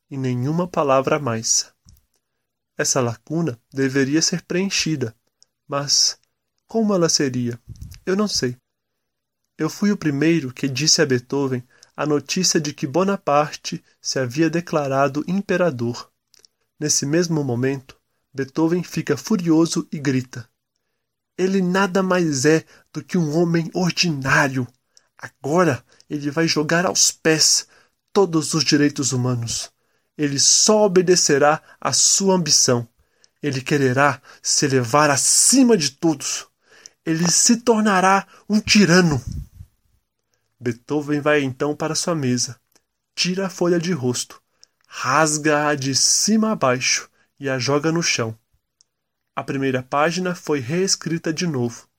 e 0.10 0.18
nenhuma 0.18 0.68
palavra 0.68 1.18
mais. 1.18 1.74
Essa 2.78 3.00
lacuna 3.00 3.58
deveria 3.72 4.22
ser 4.22 4.42
preenchida, 4.42 5.16
mas 5.66 6.20
como 6.68 6.94
ela 6.94 7.08
seria? 7.08 7.58
Eu 8.06 8.18
não 8.18 8.28
sei. 8.28 8.58
Eu 9.58 9.70
fui 9.70 9.94
o 9.94 9.98
primeiro 9.98 10.54
que 10.54 10.68
disse 10.68 11.02
a 11.02 11.06
Beethoven 11.06 11.66
a 11.96 12.06
notícia 12.06 12.60
de 12.60 12.74
que 12.74 12.88
Bonaparte 12.88 13.84
se 14.02 14.20
havia 14.20 14.50
declarado 14.50 15.24
imperador. 15.28 16.10
Nesse 16.80 17.06
mesmo 17.06 17.44
momento, 17.44 17.98
Beethoven 18.34 18.84
fica 18.84 19.18
furioso 19.18 19.88
e 19.92 20.00
grita: 20.00 20.50
Ele 21.38 21.62
nada 21.62 22.02
mais 22.02 22.46
é 22.46 22.66
do 22.94 23.04
que 23.04 23.18
um 23.18 23.38
homem 23.38 23.70
ordinário. 23.74 24.68
Agora 25.18 25.84
ele 26.10 26.32
vai 26.32 26.48
jogar 26.48 26.86
aos 26.86 27.12
pés 27.12 27.68
todos 28.12 28.54
os 28.54 28.64
direitos 28.64 29.12
humanos. 29.12 29.72
Ele 30.18 30.40
só 30.40 30.86
obedecerá 30.86 31.62
à 31.80 31.94
sua 31.94 32.36
ambição. 32.36 32.88
Ele 33.42 33.62
quererá 33.62 34.22
se 34.42 34.66
elevar 34.66 35.10
acima 35.10 35.78
de 35.78 35.92
todos. 35.92 36.48
Ele 37.06 37.30
se 37.30 37.58
tornará 37.58 38.28
um 38.48 38.60
tirano. 38.60 39.22
Beethoven 40.62 41.22
vai 41.22 41.42
então 41.42 41.76
para 41.76 41.96
sua 41.96 42.14
mesa, 42.14 42.62
tira 43.16 43.48
a 43.48 43.50
folha 43.50 43.80
de 43.80 43.92
rosto, 43.94 44.40
rasga-a 44.88 45.74
de 45.74 45.96
cima 45.96 46.52
a 46.52 46.56
baixo 46.56 47.10
e 47.40 47.50
a 47.50 47.58
joga 47.58 47.92
no 47.92 48.04
chão. 48.04 48.38
A 49.36 49.44
primeira 49.44 49.82
página 49.82 50.36
foi 50.36 50.60
reescrita 50.60 51.34
de 51.34 51.48
novo, 51.48 51.90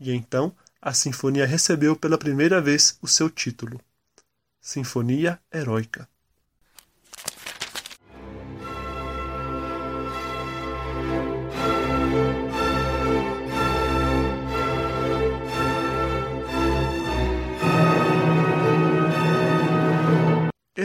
e 0.00 0.12
então 0.12 0.56
a 0.80 0.94
sinfonia 0.94 1.44
recebeu 1.44 1.94
pela 1.94 2.16
primeira 2.16 2.58
vez 2.58 2.98
o 3.02 3.06
seu 3.06 3.28
título 3.28 3.78
Sinfonia 4.62 5.38
Heróica. 5.52 6.08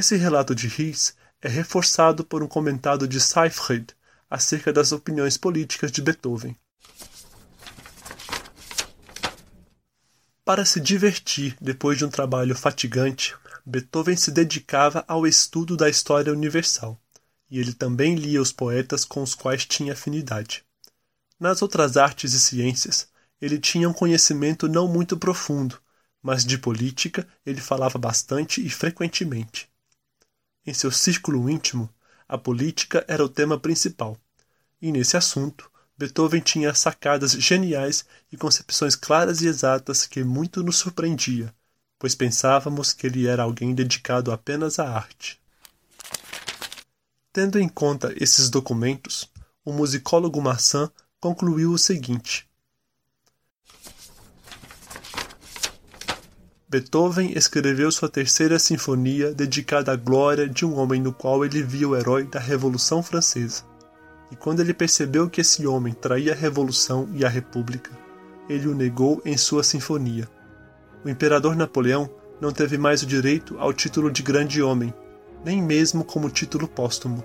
Esse 0.01 0.15
relato 0.15 0.55
de 0.55 0.67
Ries 0.67 1.13
é 1.39 1.47
reforçado 1.47 2.25
por 2.25 2.41
um 2.41 2.47
comentário 2.47 3.07
de 3.07 3.21
Seyfried 3.21 3.93
acerca 4.27 4.73
das 4.73 4.91
opiniões 4.91 5.37
políticas 5.37 5.91
de 5.91 6.01
Beethoven. 6.01 6.57
Para 10.43 10.65
se 10.65 10.79
divertir 10.79 11.55
depois 11.61 11.99
de 11.99 12.05
um 12.05 12.09
trabalho 12.09 12.55
fatigante, 12.55 13.35
Beethoven 13.63 14.17
se 14.17 14.31
dedicava 14.31 15.05
ao 15.07 15.27
estudo 15.27 15.77
da 15.77 15.87
história 15.87 16.33
universal, 16.33 16.99
e 17.47 17.59
ele 17.59 17.71
também 17.71 18.15
lia 18.15 18.41
os 18.41 18.51
poetas 18.51 19.05
com 19.05 19.21
os 19.21 19.35
quais 19.35 19.67
tinha 19.67 19.93
afinidade. 19.93 20.65
Nas 21.39 21.61
outras 21.61 21.95
artes 21.95 22.33
e 22.33 22.39
ciências, 22.39 23.07
ele 23.39 23.59
tinha 23.59 23.87
um 23.87 23.93
conhecimento 23.93 24.67
não 24.67 24.87
muito 24.87 25.15
profundo, 25.15 25.79
mas 26.23 26.43
de 26.43 26.57
política 26.57 27.27
ele 27.45 27.61
falava 27.61 27.99
bastante 27.99 28.65
e 28.65 28.69
frequentemente. 28.71 29.70
Em 30.65 30.73
seu 30.73 30.91
círculo 30.91 31.49
íntimo, 31.49 31.89
a 32.27 32.37
política 32.37 33.03
era 33.07 33.23
o 33.25 33.29
tema 33.29 33.59
principal, 33.59 34.17
e 34.81 34.91
nesse 34.91 35.17
assunto, 35.17 35.69
Beethoven 35.97 36.41
tinha 36.41 36.73
sacadas 36.73 37.31
geniais 37.31 38.05
e 38.31 38.37
concepções 38.37 38.95
claras 38.95 39.41
e 39.41 39.47
exatas 39.47 40.05
que 40.05 40.23
muito 40.23 40.63
nos 40.63 40.77
surpreendia, 40.77 41.53
pois 41.99 42.15
pensávamos 42.15 42.93
que 42.93 43.05
ele 43.05 43.27
era 43.27 43.43
alguém 43.43 43.75
dedicado 43.75 44.31
apenas 44.31 44.79
à 44.79 44.89
arte. 44.89 45.39
Tendo 47.33 47.59
em 47.59 47.69
conta 47.69 48.13
esses 48.15 48.49
documentos, 48.49 49.31
o 49.63 49.71
musicólogo 49.71 50.41
Massin 50.41 50.89
concluiu 51.19 51.71
o 51.71 51.77
seguinte: 51.77 52.49
Beethoven 56.71 57.33
escreveu 57.35 57.91
sua 57.91 58.07
terceira 58.07 58.57
sinfonia 58.57 59.33
dedicada 59.33 59.91
à 59.91 59.95
glória 59.97 60.47
de 60.47 60.65
um 60.65 60.79
homem 60.79 61.01
no 61.01 61.11
qual 61.11 61.43
ele 61.43 61.61
via 61.61 61.89
o 61.89 61.97
herói 61.97 62.23
da 62.23 62.39
Revolução 62.39 63.03
Francesa. 63.03 63.65
E 64.31 64.37
quando 64.37 64.61
ele 64.61 64.73
percebeu 64.73 65.29
que 65.29 65.41
esse 65.41 65.67
homem 65.67 65.93
traía 65.93 66.31
a 66.31 66.35
Revolução 66.35 67.09
e 67.13 67.25
a 67.25 67.27
República, 67.27 67.91
ele 68.47 68.69
o 68.69 68.73
negou 68.73 69.21
em 69.25 69.35
sua 69.35 69.65
sinfonia. 69.65 70.29
O 71.03 71.09
imperador 71.09 71.57
Napoleão 71.57 72.09
não 72.39 72.53
teve 72.53 72.77
mais 72.77 73.03
o 73.03 73.05
direito 73.05 73.57
ao 73.59 73.73
título 73.73 74.09
de 74.09 74.23
grande 74.23 74.63
homem, 74.63 74.93
nem 75.43 75.61
mesmo 75.61 76.05
como 76.05 76.29
título 76.29 76.69
póstumo. 76.69 77.21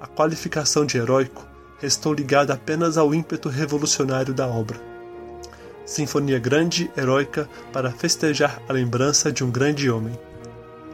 A 0.00 0.08
qualificação 0.08 0.84
de 0.84 0.98
heróico 0.98 1.46
restou 1.78 2.12
ligada 2.12 2.54
apenas 2.54 2.98
ao 2.98 3.14
ímpeto 3.14 3.48
revolucionário 3.48 4.34
da 4.34 4.48
obra 4.48 4.89
sinfonia 5.90 6.38
grande, 6.38 6.88
heróica, 6.96 7.48
para 7.72 7.90
festejar 7.90 8.62
a 8.68 8.72
lembrança 8.72 9.32
de 9.32 9.42
um 9.42 9.50
grande 9.50 9.90
homem. 9.90 10.16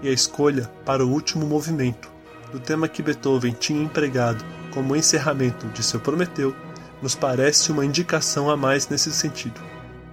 E 0.02 0.08
a 0.08 0.12
escolha 0.12 0.70
para 0.86 1.04
o 1.04 1.10
último 1.10 1.44
movimento, 1.44 2.10
do 2.50 2.58
tema 2.58 2.88
que 2.88 3.02
Beethoven 3.02 3.52
tinha 3.52 3.82
empregado 3.82 4.42
como 4.72 4.96
encerramento 4.96 5.66
de 5.68 5.82
seu 5.82 6.00
Prometeu, 6.00 6.56
nos 7.02 7.14
parece 7.14 7.70
uma 7.70 7.84
indicação 7.84 8.48
a 8.48 8.56
mais 8.56 8.88
nesse 8.88 9.12
sentido. 9.12 9.60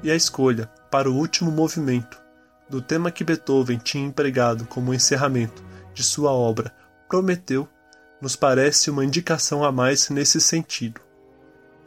E 0.04 0.12
a 0.12 0.16
escolha 0.16 0.70
para 0.92 1.10
o 1.10 1.16
último 1.16 1.50
movimento, 1.50 2.22
do 2.70 2.82
tema 2.82 3.10
que 3.10 3.24
Beethoven 3.24 3.78
tinha 3.78 4.06
empregado 4.06 4.66
como 4.66 4.94
encerramento 4.94 5.64
de 5.94 6.04
sua 6.04 6.32
obra 6.32 6.74
Prometeu, 7.08 7.70
nos 8.22 8.36
parece 8.36 8.90
uma 8.90 9.06
indicação 9.06 9.64
a 9.64 9.72
mais 9.72 10.10
nesse 10.10 10.42
sentido. 10.42 11.00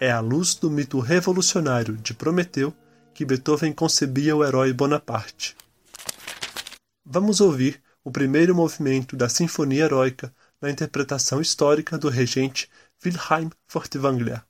É 0.01 0.11
a 0.11 0.21
luz 0.21 0.55
do 0.55 0.71
mito 0.71 0.99
revolucionário 0.99 1.95
de 1.99 2.15
Prometeu 2.15 2.75
que 3.17 3.25
Beethoven 3.25 3.73
concebia 3.73 4.37
o 4.37 4.45
herói 4.45 4.75
Bonaparte. 4.75 5.57
Vamos 7.03 7.41
ouvir 7.41 7.83
o 8.05 8.11
primeiro 8.11 8.55
movimento 8.55 9.17
da 9.17 9.27
Sinfonia 9.27 9.85
Heróica 9.85 10.31
na 10.61 10.69
interpretação 10.69 11.41
histórica 11.41 11.97
do 11.97 12.11
regente 12.11 12.69
Wilhelm 13.03 13.49
Furtwängler. 13.67 14.45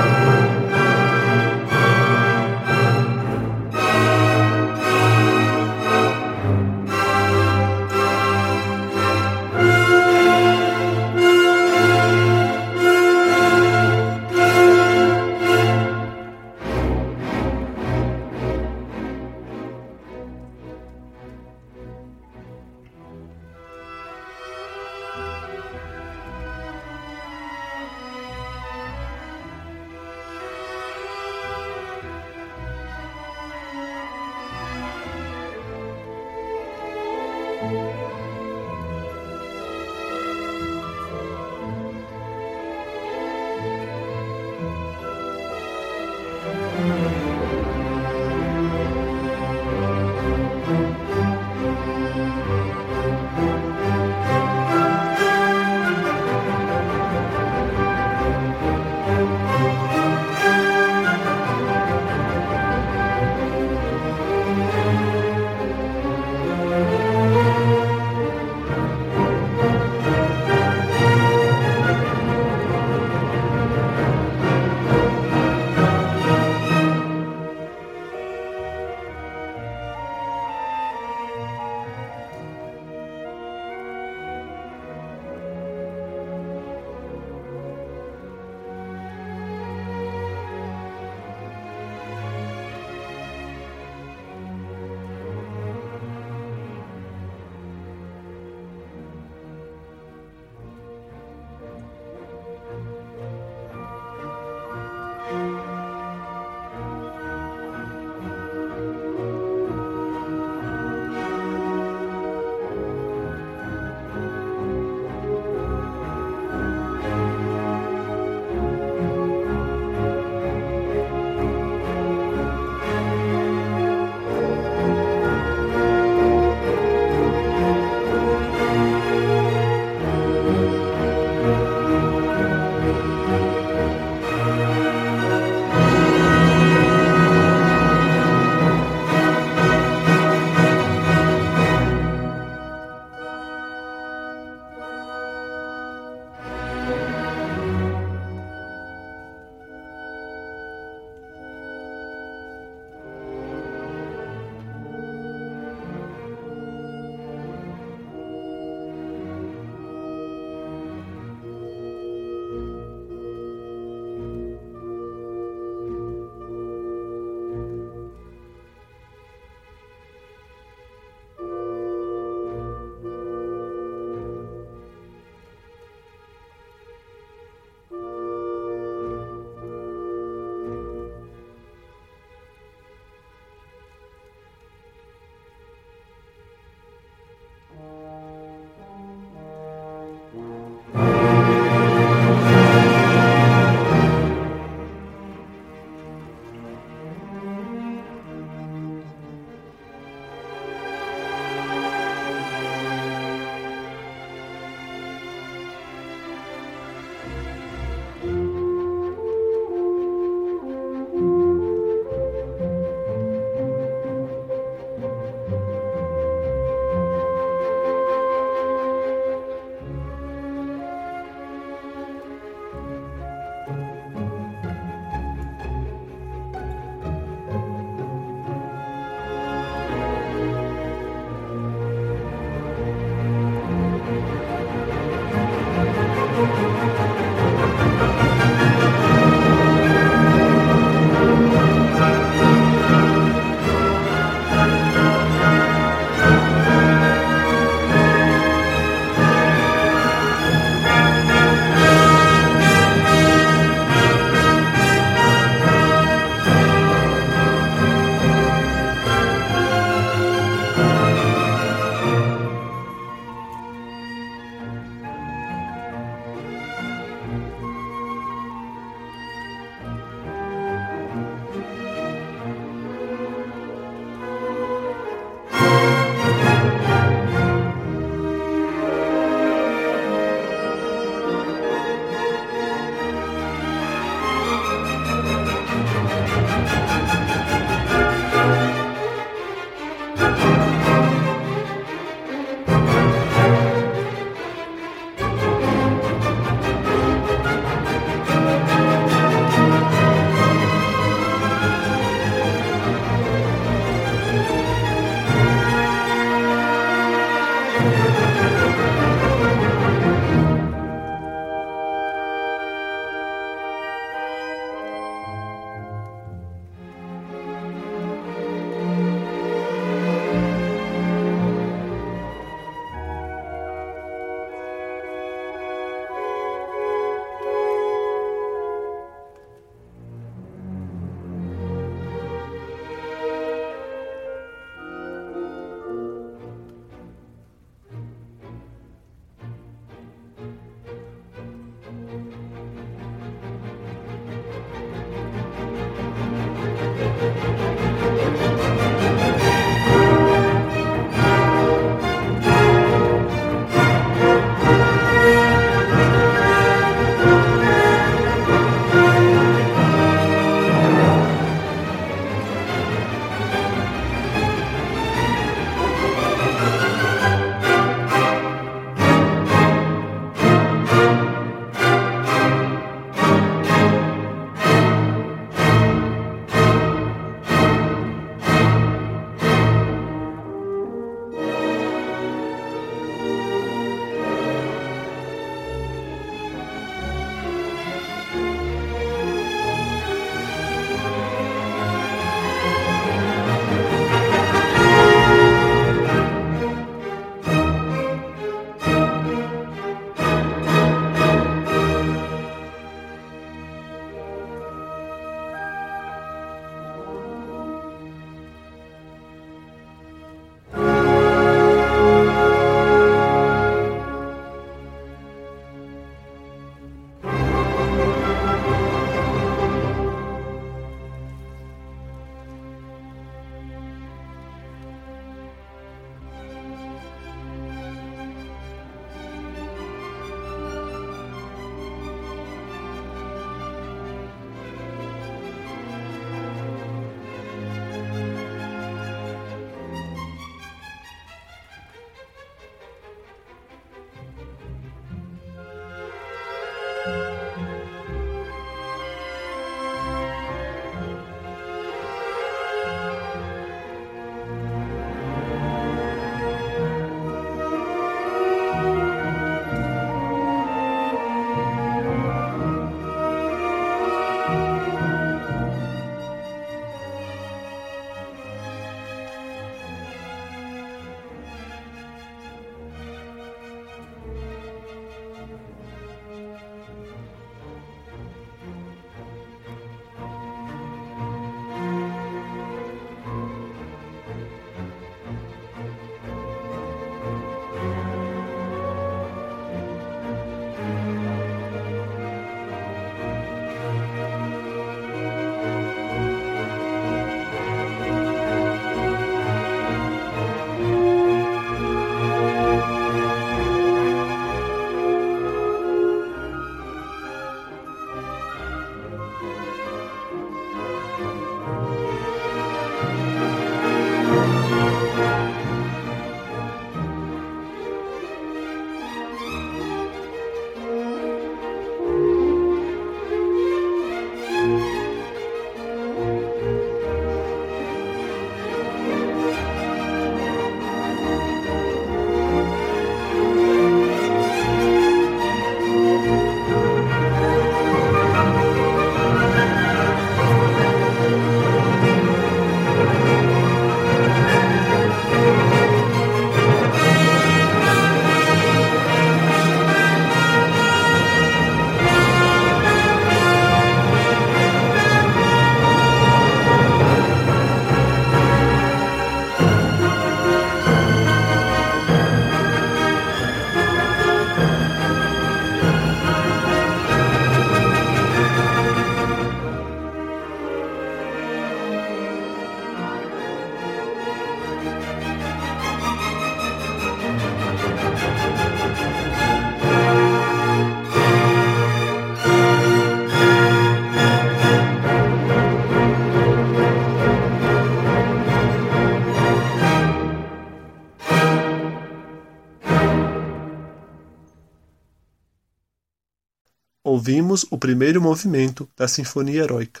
Ouvimos 597.28 597.66
o 597.70 597.76
primeiro 597.76 598.22
movimento 598.22 598.88
da 598.96 599.06
Sinfonia 599.06 599.60
Heroica, 599.60 600.00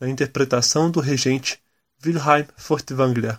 na 0.00 0.08
interpretação 0.08 0.90
do 0.90 0.98
regente 0.98 1.62
Wilhelm 2.04 2.48
Furtwängler. 2.56 3.38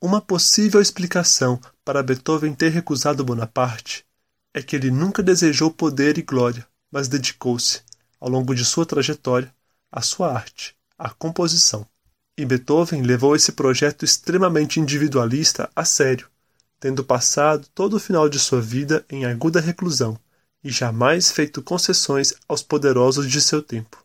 Uma 0.00 0.20
possível 0.20 0.80
explicação 0.80 1.60
para 1.84 2.04
Beethoven 2.04 2.54
ter 2.54 2.68
recusado 2.68 3.24
Bonaparte 3.24 4.06
é 4.54 4.62
que 4.62 4.76
ele 4.76 4.92
nunca 4.92 5.20
desejou 5.20 5.72
poder 5.72 6.18
e 6.18 6.22
glória, 6.22 6.64
mas 6.88 7.08
dedicou-se, 7.08 7.80
ao 8.20 8.28
longo 8.28 8.54
de 8.54 8.64
sua 8.64 8.86
trajetória, 8.86 9.52
à 9.90 10.00
sua 10.00 10.32
arte, 10.32 10.76
à 10.96 11.10
composição. 11.10 11.84
E 12.36 12.44
Beethoven 12.44 13.02
levou 13.02 13.34
esse 13.34 13.50
projeto 13.50 14.04
extremamente 14.04 14.78
individualista 14.78 15.68
a 15.74 15.84
sério, 15.84 16.28
tendo 16.78 17.02
passado 17.02 17.66
todo 17.74 17.96
o 17.96 18.00
final 18.00 18.28
de 18.28 18.38
sua 18.38 18.60
vida 18.60 19.04
em 19.10 19.24
aguda 19.24 19.60
reclusão 19.60 20.16
e 20.68 20.70
jamais 20.70 21.32
feito 21.32 21.62
concessões 21.62 22.34
aos 22.46 22.62
poderosos 22.62 23.26
de 23.30 23.40
seu 23.40 23.62
tempo. 23.62 24.04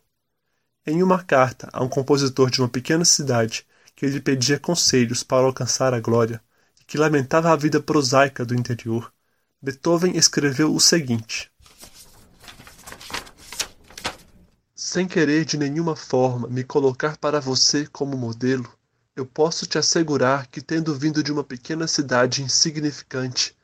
Em 0.86 1.02
uma 1.02 1.22
carta 1.22 1.68
a 1.70 1.84
um 1.84 1.88
compositor 1.90 2.50
de 2.50 2.62
uma 2.62 2.70
pequena 2.70 3.04
cidade 3.04 3.66
que 3.94 4.06
lhe 4.06 4.18
pedia 4.18 4.58
conselhos 4.58 5.22
para 5.22 5.44
alcançar 5.44 5.92
a 5.92 6.00
glória 6.00 6.42
e 6.80 6.84
que 6.84 6.96
lamentava 6.96 7.52
a 7.52 7.56
vida 7.56 7.82
prosaica 7.82 8.46
do 8.46 8.54
interior, 8.54 9.12
Beethoven 9.60 10.16
escreveu 10.16 10.74
o 10.74 10.80
seguinte: 10.80 11.52
Sem 14.74 15.06
querer 15.06 15.44
de 15.44 15.58
nenhuma 15.58 15.94
forma 15.94 16.48
me 16.48 16.64
colocar 16.64 17.18
para 17.18 17.42
você 17.42 17.86
como 17.88 18.16
modelo, 18.16 18.72
eu 19.14 19.26
posso 19.26 19.66
te 19.66 19.76
assegurar 19.76 20.46
que, 20.46 20.62
tendo 20.62 20.94
vindo 20.94 21.22
de 21.22 21.30
uma 21.30 21.44
pequena 21.44 21.86
cidade 21.86 22.42
insignificante, 22.42 23.54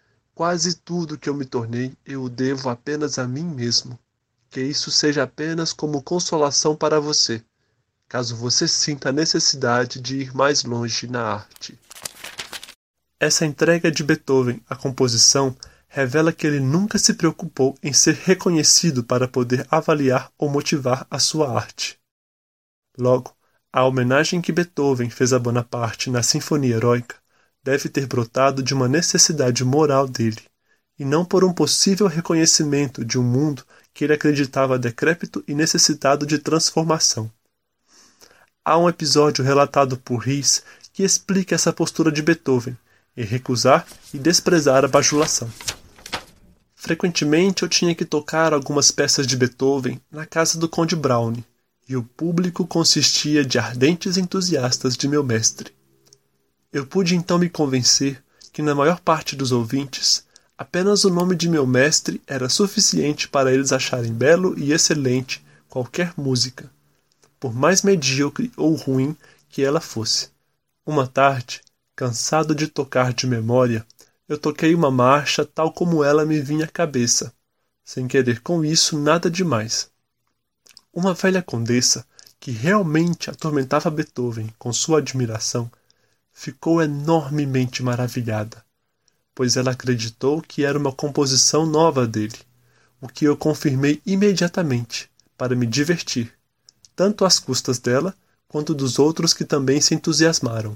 quase 0.41 0.75
tudo 0.75 1.19
que 1.19 1.29
eu 1.29 1.35
me 1.35 1.45
tornei 1.45 1.93
eu 2.03 2.27
devo 2.27 2.71
apenas 2.71 3.19
a 3.19 3.29
mim 3.29 3.45
mesmo. 3.45 3.99
Que 4.49 4.63
isso 4.63 4.91
seja 4.91 5.25
apenas 5.25 5.71
como 5.71 6.01
consolação 6.01 6.75
para 6.75 6.99
você, 6.99 7.45
caso 8.09 8.35
você 8.35 8.67
sinta 8.67 9.11
a 9.11 9.13
necessidade 9.13 10.01
de 10.01 10.17
ir 10.17 10.35
mais 10.35 10.65
longe 10.65 11.07
na 11.07 11.23
arte. 11.23 11.79
Essa 13.21 13.45
entrega 13.45 13.91
de 13.91 14.03
Beethoven 14.03 14.63
à 14.67 14.75
composição 14.75 15.55
revela 15.87 16.33
que 16.33 16.47
ele 16.47 16.59
nunca 16.59 16.99
se 16.99 17.13
preocupou 17.13 17.77
em 17.83 17.93
ser 17.93 18.15
reconhecido 18.15 19.05
para 19.05 19.29
poder 19.29 19.67
avaliar 19.71 20.33
ou 20.39 20.49
motivar 20.49 21.07
a 21.11 21.19
sua 21.19 21.55
arte. 21.55 22.01
Logo, 22.97 23.37
a 23.71 23.85
homenagem 23.85 24.41
que 24.41 24.53
Beethoven 24.53 25.11
fez 25.11 25.35
a 25.35 25.39
Bonaparte 25.39 26.09
na 26.09 26.23
Sinfonia 26.23 26.77
Heroica 26.77 27.21
deve 27.63 27.89
ter 27.89 28.07
brotado 28.07 28.63
de 28.63 28.75
uma 28.75 28.89
necessidade 28.89 29.65
moral 29.65 30.09
dele, 30.09 30.43
e 30.99 31.05
não 31.05 31.25
por 31.25 31.45
um 31.45 31.53
possível 31.53 32.07
reconhecimento 32.07 33.05
de 33.05 33.19
um 33.19 33.23
mundo 33.23 33.65
que 33.93 34.05
ele 34.05 34.13
acreditava 34.13 34.79
decrépito 34.79 35.43
e 35.47 35.55
necessitado 35.55 36.27
de 36.27 36.39
transformação. 36.39 37.31
Há 38.65 38.79
um 38.79 38.89
episódio 38.89 39.45
relatado 39.45 39.97
por 39.97 40.19
Ries 40.19 40.63
que 40.93 41.03
explica 41.03 41.55
essa 41.55 41.73
postura 41.73 42.13
de 42.13 42.23
Beethoven 42.23 42.77
em 43.17 43.25
recusar 43.25 43.87
e 44.13 44.19
desprezar 44.19 44.85
a 44.85 44.89
bajulação. 44.89 45.51
Frequentemente 46.75 47.63
eu 47.63 47.69
tinha 47.69 47.95
que 47.95 48.05
tocar 48.05 48.55
algumas 48.55 48.91
peças 48.91 49.27
de 49.27 49.37
Beethoven 49.37 50.01
na 50.11 50.25
casa 50.25 50.59
do 50.59 50.69
Conde 50.69 50.97
Browne, 50.97 51.45
e 51.89 51.97
o 51.97 52.03
público 52.03 52.67
consistia 52.67 53.45
de 53.45 53.59
ardentes 53.59 54.17
entusiastas 54.17 54.97
de 54.97 55.09
meu 55.09 55.25
mestre. 55.25 55.73
Eu 56.73 56.87
pude 56.87 57.17
então 57.17 57.39
me 57.39 57.51
convencer 57.51 58.23
que 58.53 58.63
na 58.63 58.75
maior 58.75 59.01
parte 59.01 59.35
dos 59.35 59.51
ouvintes 59.51 60.25
apenas 60.57 61.05
o 61.05 61.11
nome 61.11 61.35
de 61.35 61.49
meu 61.49 61.67
mestre 61.67 62.23
era 62.27 62.49
suficiente 62.49 63.29
para 63.29 63.53
eles 63.53 63.73
acharem 63.73 64.13
belo 64.13 64.57
e 64.59 64.73
excelente 64.73 65.45
qualquer 65.69 66.13
música, 66.17 66.71
por 67.41 67.53
mais 67.53 67.83
medíocre 67.83 68.53
ou 68.57 68.75
ruim 68.75 69.17
que 69.49 69.65
ela 69.65 69.81
fosse. 69.81 70.29
Uma 70.87 71.07
tarde, 71.07 71.61
cansado 71.97 72.55
de 72.55 72.69
tocar 72.69 73.13
de 73.13 73.27
memória, 73.27 73.85
eu 74.29 74.39
toquei 74.39 74.75
uma 74.75 74.93
marcha 74.93 75.45
tal 75.45 75.73
como 75.73 76.05
ela 76.05 76.25
me 76.25 76.41
vinha 76.41 76.67
à 76.67 76.69
cabeça, 76.69 77.33
sem 77.85 78.07
querer 78.07 78.41
com 78.43 78.65
isso 78.65 78.97
nada 78.97 79.29
demais. 79.29 79.91
Uma 80.93 81.15
velha 81.15 81.43
condessa, 81.43 82.07
que 82.39 82.53
realmente 82.53 83.29
atormentava 83.29 83.91
Beethoven 83.91 84.49
com 84.59 84.73
sua 84.73 84.99
admiração, 84.99 85.71
ficou 86.41 86.81
enormemente 86.81 87.83
maravilhada, 87.83 88.65
pois 89.35 89.59
ela 89.59 89.73
acreditou 89.73 90.41
que 90.41 90.65
era 90.65 90.79
uma 90.79 90.91
composição 90.91 91.67
nova 91.67 92.07
dele, 92.07 92.39
o 92.99 93.07
que 93.07 93.27
eu 93.27 93.37
confirmei 93.37 94.01
imediatamente, 94.07 95.11
para 95.37 95.55
me 95.55 95.67
divertir, 95.67 96.33
tanto 96.97 97.27
às 97.27 97.39
custas 97.39 97.79
dela 97.79 98.15
quanto 98.49 98.75
dos 98.75 98.99
outros 98.99 99.35
que 99.35 99.45
também 99.45 99.83
se 99.83 99.95
entusiasmaram. 99.95 100.75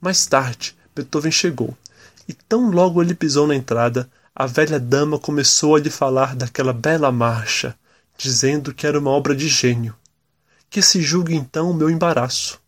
Mais 0.00 0.26
tarde, 0.26 0.76
Beethoven 0.94 1.32
chegou 1.32 1.76
e 2.28 2.32
tão 2.32 2.70
logo 2.70 3.02
ele 3.02 3.16
pisou 3.16 3.48
na 3.48 3.56
entrada, 3.56 4.08
a 4.32 4.46
velha 4.46 4.78
dama 4.78 5.18
começou 5.18 5.74
a 5.74 5.80
lhe 5.80 5.90
falar 5.90 6.36
daquela 6.36 6.72
bela 6.72 7.10
marcha, 7.10 7.76
dizendo 8.16 8.72
que 8.72 8.86
era 8.86 8.96
uma 8.96 9.10
obra 9.10 9.34
de 9.34 9.48
gênio. 9.48 9.96
Que 10.70 10.80
se 10.80 11.02
julgue 11.02 11.34
então 11.34 11.68
o 11.68 11.74
meu 11.74 11.90
embaraço. 11.90 12.60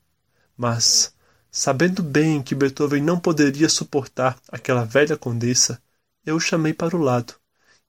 Mas, 0.59 1.14
sabendo 1.57 2.03
bem 2.03 2.43
que 2.43 2.53
Beethoven 2.53 3.01
não 3.01 3.17
poderia 3.17 3.69
suportar 3.69 4.37
aquela 4.49 4.85
velha 4.85 5.17
condessa, 5.17 5.81
eu 6.27 6.35
o 6.35 6.41
chamei 6.41 6.75
para 6.75 6.97
o 6.97 7.01
lado 7.01 7.33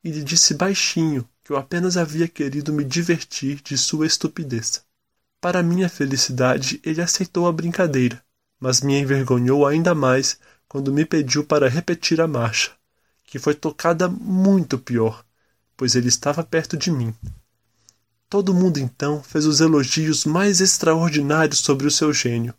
e 0.03 0.11
lhe 0.11 0.23
disse 0.23 0.53
baixinho 0.53 1.27
que 1.43 1.51
eu 1.51 1.57
apenas 1.57 1.97
havia 1.97 2.27
querido 2.27 2.71
me 2.71 2.83
divertir 2.83 3.59
de 3.63 3.75
sua 3.75 4.05
estupidez. 4.05 4.83
Para 5.41 5.63
minha 5.63 5.89
felicidade, 5.89 6.79
ele 6.83 7.01
aceitou 7.01 7.47
a 7.47 7.51
brincadeira, 7.51 8.23
mas 8.59 8.81
me 8.81 8.99
envergonhou 8.99 9.65
ainda 9.65 9.95
mais 9.95 10.37
quando 10.67 10.93
me 10.93 11.03
pediu 11.03 11.43
para 11.43 11.67
repetir 11.67 12.21
a 12.21 12.27
marcha, 12.27 12.71
que 13.23 13.39
foi 13.39 13.55
tocada 13.55 14.07
muito 14.07 14.77
pior, 14.77 15.25
pois 15.75 15.95
ele 15.95 16.09
estava 16.09 16.43
perto 16.43 16.77
de 16.77 16.91
mim. 16.91 17.11
Todo 18.29 18.53
mundo 18.53 18.77
então 18.77 19.23
fez 19.23 19.43
os 19.43 19.59
elogios 19.59 20.23
mais 20.23 20.61
extraordinários 20.61 21.61
sobre 21.61 21.87
o 21.87 21.91
seu 21.91 22.13
gênio, 22.13 22.53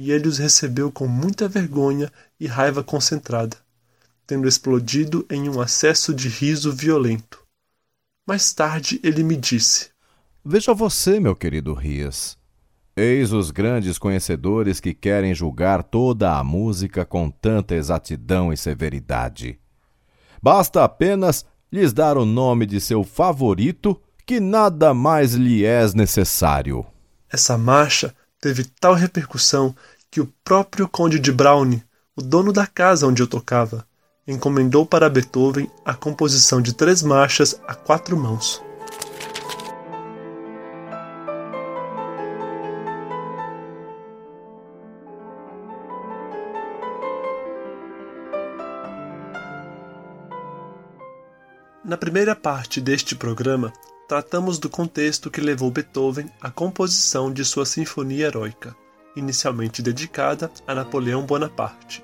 e 0.00 0.12
ele 0.12 0.28
os 0.28 0.38
recebeu 0.38 0.92
com 0.92 1.08
muita 1.08 1.48
vergonha 1.48 2.08
e 2.38 2.46
raiva 2.46 2.84
concentrada, 2.84 3.56
tendo 4.24 4.46
explodido 4.46 5.26
em 5.28 5.48
um 5.48 5.60
acesso 5.60 6.14
de 6.14 6.28
riso 6.28 6.72
violento. 6.72 7.42
Mais 8.24 8.52
tarde 8.52 9.00
ele 9.02 9.24
me 9.24 9.36
disse: 9.36 9.88
Veja 10.44 10.72
você, 10.72 11.18
meu 11.18 11.34
querido 11.34 11.74
Rias. 11.74 12.38
Eis 12.96 13.32
os 13.32 13.50
grandes 13.50 13.98
conhecedores 13.98 14.78
que 14.78 14.94
querem 14.94 15.34
julgar 15.34 15.82
toda 15.82 16.38
a 16.38 16.44
música 16.44 17.04
com 17.04 17.28
tanta 17.28 17.74
exatidão 17.74 18.52
e 18.52 18.56
severidade. 18.56 19.58
Basta 20.40 20.84
apenas 20.84 21.44
lhes 21.72 21.92
dar 21.92 22.16
o 22.16 22.24
nome 22.24 22.66
de 22.66 22.80
seu 22.80 23.02
favorito, 23.02 24.00
que 24.24 24.38
nada 24.38 24.94
mais 24.94 25.34
lhe 25.34 25.64
é 25.64 25.84
necessário. 25.92 26.86
Essa 27.28 27.58
marcha 27.58 28.14
teve 28.40 28.64
tal 28.80 28.94
repercussão 28.94 29.74
que 30.10 30.20
o 30.20 30.32
próprio 30.44 30.88
Conde 30.88 31.18
de 31.18 31.32
Browne, 31.32 31.84
o 32.16 32.22
dono 32.22 32.52
da 32.52 32.66
casa 32.66 33.06
onde 33.06 33.22
eu 33.22 33.26
tocava, 33.26 33.86
encomendou 34.26 34.84
para 34.84 35.08
Beethoven 35.08 35.70
a 35.84 35.94
composição 35.94 36.60
de 36.60 36.72
três 36.72 37.02
marchas 37.02 37.60
a 37.66 37.74
quatro 37.74 38.16
mãos. 38.16 38.62
Na 51.84 51.96
primeira 51.96 52.36
parte 52.36 52.82
deste 52.82 53.14
programa, 53.14 53.72
tratamos 54.08 54.58
do 54.58 54.70
contexto 54.70 55.30
que 55.30 55.38
levou 55.38 55.70
Beethoven 55.70 56.30
à 56.40 56.50
composição 56.50 57.30
de 57.30 57.44
sua 57.44 57.66
Sinfonia 57.66 58.28
Heroica, 58.28 58.74
inicialmente 59.14 59.82
dedicada 59.82 60.50
a 60.66 60.74
Napoleão 60.74 61.26
Bonaparte. 61.26 62.02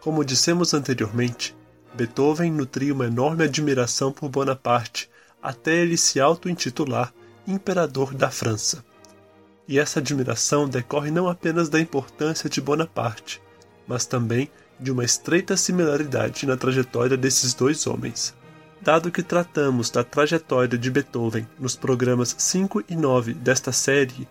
Como 0.00 0.24
dissemos 0.24 0.72
anteriormente, 0.72 1.54
Beethoven 1.92 2.50
nutria 2.50 2.94
uma 2.94 3.06
enorme 3.06 3.44
admiração 3.44 4.10
por 4.10 4.30
Bonaparte 4.30 5.10
até 5.42 5.76
ele 5.76 5.98
se 5.98 6.18
auto-intitular 6.18 7.12
Imperador 7.46 8.14
da 8.14 8.30
França. 8.30 8.82
E 9.68 9.78
essa 9.78 9.98
admiração 9.98 10.66
decorre 10.66 11.10
não 11.10 11.28
apenas 11.28 11.68
da 11.68 11.78
importância 11.78 12.48
de 12.48 12.62
Bonaparte, 12.62 13.42
mas 13.86 14.06
também 14.06 14.50
de 14.78 14.90
uma 14.90 15.04
estreita 15.04 15.54
similaridade 15.54 16.46
na 16.46 16.56
trajetória 16.56 17.16
desses 17.16 17.52
dois 17.52 17.86
homens. 17.86 18.34
Dado 18.82 19.10
que 19.10 19.22
tratamos 19.22 19.90
da 19.90 20.02
trajetória 20.02 20.78
de 20.78 20.90
Beethoven 20.90 21.46
nos 21.58 21.76
programas 21.76 22.34
5 22.38 22.84
e 22.88 22.96
9 22.96 23.34
desta 23.34 23.72
série, 23.72 24.26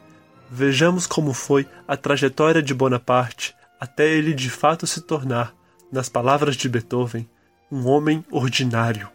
vejamos 0.50 1.06
como 1.06 1.34
foi 1.34 1.68
a 1.88 1.95
trajetória 1.95 2.62
de 2.62 2.74
Bonaparte 2.74 3.56
até 3.80 4.10
ele 4.10 4.34
de 4.34 4.50
fato 4.50 4.86
se 4.86 5.02
tornar, 5.02 5.54
nas 5.91 6.10
palavras 6.10 6.56
de 6.56 6.68
Beethoven, 6.68 7.28
um 7.72 7.88
homem 7.88 8.26
ordinário. 8.30 9.10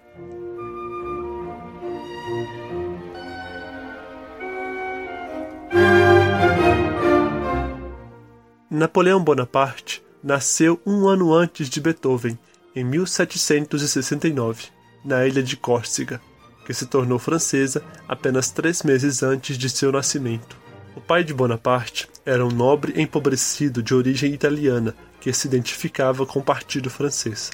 Napoleão 8.70 9.22
Bonaparte 9.22 10.02
nasceu 10.22 10.80
um 10.84 11.06
ano 11.06 11.32
antes 11.32 11.68
de 11.68 11.80
Beethoven, 11.80 12.38
em 12.74 12.82
1769 12.82 14.72
na 15.04 15.26
ilha 15.26 15.42
de 15.42 15.56
Córcega, 15.56 16.20
que 16.64 16.72
se 16.72 16.86
tornou 16.86 17.18
francesa 17.18 17.82
apenas 18.08 18.50
três 18.50 18.82
meses 18.82 19.22
antes 19.22 19.58
de 19.58 19.68
seu 19.68 19.92
nascimento. 19.92 20.56
O 20.96 21.00
pai 21.00 21.22
de 21.22 21.34
Bonaparte 21.34 22.08
era 22.24 22.44
um 22.44 22.50
nobre 22.50 23.00
empobrecido 23.00 23.82
de 23.82 23.94
origem 23.94 24.32
italiana 24.32 24.94
que 25.20 25.32
se 25.32 25.46
identificava 25.46 26.24
com 26.24 26.38
o 26.38 26.44
partido 26.44 26.88
francês, 26.88 27.50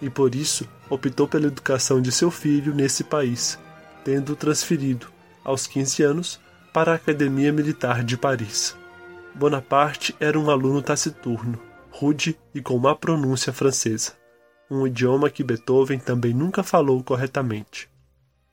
e 0.00 0.08
por 0.08 0.34
isso 0.34 0.68
optou 0.88 1.28
pela 1.28 1.46
educação 1.46 2.00
de 2.00 2.10
seu 2.10 2.30
filho 2.30 2.74
nesse 2.74 3.04
país, 3.04 3.58
tendo-o 4.04 4.36
transferido, 4.36 5.08
aos 5.44 5.66
15 5.66 6.02
anos, 6.02 6.40
para 6.72 6.92
a 6.92 6.94
Academia 6.94 7.52
Militar 7.52 8.02
de 8.02 8.16
Paris. 8.16 8.76
Bonaparte 9.34 10.14
era 10.18 10.38
um 10.38 10.50
aluno 10.50 10.80
taciturno, 10.82 11.60
rude 11.90 12.38
e 12.54 12.60
com 12.60 12.78
má 12.78 12.94
pronúncia 12.94 13.52
francesa, 13.52 14.12
um 14.70 14.86
idioma 14.86 15.30
que 15.30 15.42
Beethoven 15.42 15.98
também 15.98 16.34
nunca 16.34 16.62
falou 16.62 17.02
corretamente. 17.02 17.88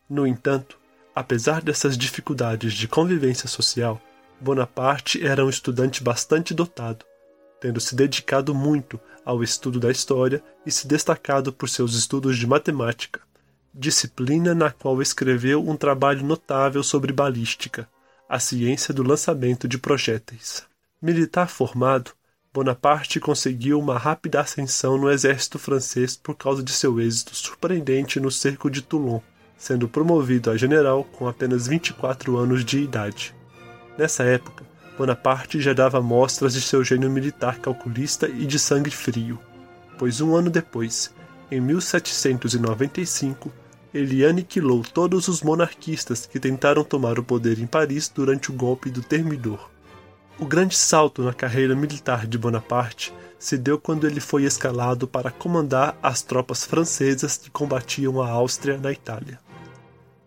No 0.09 0.25
entanto, 0.25 0.77
apesar 1.13 1.61
dessas 1.61 1.97
dificuldades 1.97 2.73
de 2.73 2.87
convivência 2.87 3.47
social, 3.47 4.01
Bonaparte 4.39 5.25
era 5.25 5.45
um 5.45 5.49
estudante 5.49 6.03
bastante 6.03 6.53
dotado, 6.53 7.05
tendo 7.59 7.79
se 7.79 7.95
dedicado 7.95 8.53
muito 8.53 8.99
ao 9.23 9.41
estudo 9.41 9.79
da 9.79 9.89
história 9.89 10.43
e 10.65 10.71
se 10.71 10.87
destacado 10.87 11.51
por 11.51 11.69
seus 11.69 11.95
estudos 11.95 12.37
de 12.37 12.45
matemática, 12.45 13.21
disciplina 13.73 14.53
na 14.53 14.71
qual 14.71 15.01
escreveu 15.01 15.67
um 15.67 15.75
trabalho 15.75 16.23
notável 16.23 16.83
sobre 16.83 17.11
balística, 17.11 17.87
a 18.29 18.39
ciência 18.39 18.93
do 18.93 19.03
lançamento 19.03 19.67
de 19.67 19.77
projéteis. 19.77 20.63
Militar 21.01 21.47
formado, 21.47 22.11
Bonaparte 22.55 23.19
conseguiu 23.19 23.77
uma 23.77 23.97
rápida 23.97 24.39
ascensão 24.39 24.97
no 24.97 25.11
exército 25.11 25.59
francês 25.59 26.15
por 26.15 26.35
causa 26.35 26.63
de 26.63 26.71
seu 26.71 27.01
êxito 27.01 27.35
surpreendente 27.35 28.17
no 28.17 28.31
cerco 28.31 28.71
de 28.71 28.81
Toulon, 28.81 29.19
sendo 29.57 29.89
promovido 29.89 30.49
a 30.49 30.55
general 30.55 31.03
com 31.03 31.27
apenas 31.27 31.67
24 31.67 32.37
anos 32.37 32.63
de 32.63 32.79
idade. 32.79 33.35
Nessa 33.97 34.23
época, 34.23 34.63
Bonaparte 34.97 35.59
já 35.59 35.73
dava 35.73 36.01
mostras 36.01 36.53
de 36.53 36.61
seu 36.61 36.81
gênio 36.81 37.11
militar 37.11 37.59
calculista 37.59 38.29
e 38.29 38.45
de 38.45 38.57
sangue 38.57 38.89
frio, 38.89 39.37
pois 39.99 40.21
um 40.21 40.33
ano 40.33 40.49
depois, 40.49 41.13
em 41.51 41.59
1795, 41.59 43.51
ele 43.93 44.25
aniquilou 44.25 44.81
todos 44.81 45.27
os 45.27 45.41
monarquistas 45.41 46.25
que 46.25 46.39
tentaram 46.39 46.85
tomar 46.85 47.19
o 47.19 47.23
poder 47.23 47.59
em 47.59 47.67
Paris 47.67 48.07
durante 48.07 48.49
o 48.49 48.53
golpe 48.53 48.89
do 48.89 49.01
Termidor. 49.01 49.74
O 50.39 50.45
grande 50.45 50.75
salto 50.75 51.23
na 51.23 51.33
carreira 51.33 51.75
militar 51.75 52.27
de 52.27 52.37
Bonaparte 52.37 53.13
se 53.39 53.57
deu 53.57 53.79
quando 53.79 54.05
ele 54.05 54.19
foi 54.19 54.43
escalado 54.43 55.07
para 55.07 55.31
comandar 55.31 55.97
as 56.01 56.21
tropas 56.21 56.65
francesas 56.65 57.37
que 57.37 57.49
combatiam 57.49 58.21
a 58.21 58.29
Áustria 58.29 58.77
na 58.77 58.91
Itália. 58.91 59.39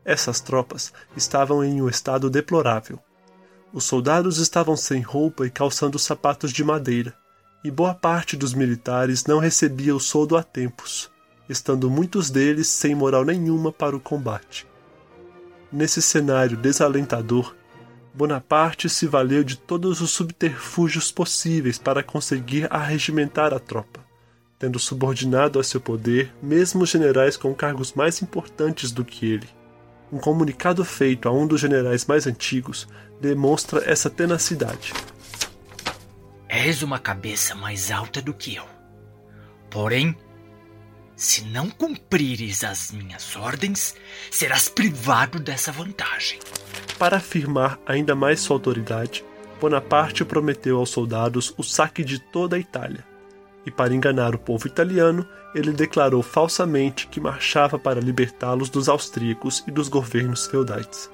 Essas 0.04 0.40
tropas 0.40 0.92
estavam 1.16 1.62
em 1.62 1.82
um 1.82 1.88
estado 1.88 2.30
deplorável. 2.30 2.98
Os 3.72 3.84
soldados 3.84 4.38
estavam 4.38 4.76
sem 4.76 5.02
roupa 5.02 5.46
e 5.46 5.50
calçando 5.50 5.98
sapatos 5.98 6.52
de 6.52 6.64
madeira, 6.64 7.14
e 7.62 7.70
boa 7.70 7.94
parte 7.94 8.36
dos 8.36 8.54
militares 8.54 9.26
não 9.26 9.38
recebia 9.38 9.94
o 9.94 10.00
soldo 10.00 10.36
a 10.36 10.42
tempos 10.42 11.10
estando 11.48 11.88
muitos 11.88 12.30
deles 12.30 12.68
sem 12.68 12.94
moral 12.94 13.24
nenhuma 13.24 13.72
para 13.72 13.96
o 13.96 14.00
combate. 14.00 14.66
Nesse 15.72 16.02
cenário 16.02 16.56
desalentador, 16.56 17.54
Bonaparte 18.18 18.88
se 18.88 19.06
valeu 19.06 19.44
de 19.44 19.56
todos 19.56 20.00
os 20.00 20.10
subterfúgios 20.10 21.12
possíveis 21.12 21.78
para 21.78 22.02
conseguir 22.02 22.66
arregimentar 22.68 23.54
a 23.54 23.60
tropa, 23.60 24.04
tendo 24.58 24.76
subordinado 24.76 25.60
a 25.60 25.62
seu 25.62 25.80
poder 25.80 26.34
mesmo 26.42 26.84
generais 26.84 27.36
com 27.36 27.54
cargos 27.54 27.92
mais 27.92 28.20
importantes 28.20 28.90
do 28.90 29.04
que 29.04 29.24
ele. 29.24 29.48
Um 30.10 30.18
comunicado 30.18 30.84
feito 30.84 31.28
a 31.28 31.32
um 31.32 31.46
dos 31.46 31.60
generais 31.60 32.06
mais 32.06 32.26
antigos 32.26 32.88
demonstra 33.20 33.88
essa 33.88 34.10
tenacidade. 34.10 34.92
És 36.48 36.82
uma 36.82 36.98
cabeça 36.98 37.54
mais 37.54 37.92
alta 37.92 38.20
do 38.20 38.34
que 38.34 38.56
eu. 38.56 38.64
Porém, 39.70 40.16
se 41.14 41.42
não 41.42 41.70
cumprires 41.70 42.64
as 42.64 42.90
minhas 42.90 43.36
ordens, 43.36 43.94
serás 44.28 44.68
privado 44.68 45.38
dessa 45.38 45.70
vantagem. 45.70 46.40
Para 46.98 47.18
afirmar 47.18 47.78
ainda 47.86 48.14
mais 48.16 48.40
sua 48.40 48.56
autoridade, 48.56 49.24
Bonaparte 49.60 50.24
prometeu 50.24 50.78
aos 50.78 50.90
soldados 50.90 51.54
o 51.56 51.62
saque 51.62 52.04
de 52.04 52.18
toda 52.18 52.56
a 52.56 52.58
Itália. 52.58 53.04
E 53.64 53.70
para 53.70 53.94
enganar 53.94 54.34
o 54.34 54.38
povo 54.38 54.66
italiano, 54.66 55.26
ele 55.54 55.72
declarou 55.72 56.22
falsamente 56.22 57.06
que 57.06 57.20
marchava 57.20 57.78
para 57.78 58.00
libertá-los 58.00 58.68
dos 58.68 58.88
austríacos 58.88 59.62
e 59.66 59.70
dos 59.70 59.88
governos 59.88 60.46
feudais. 60.46 61.10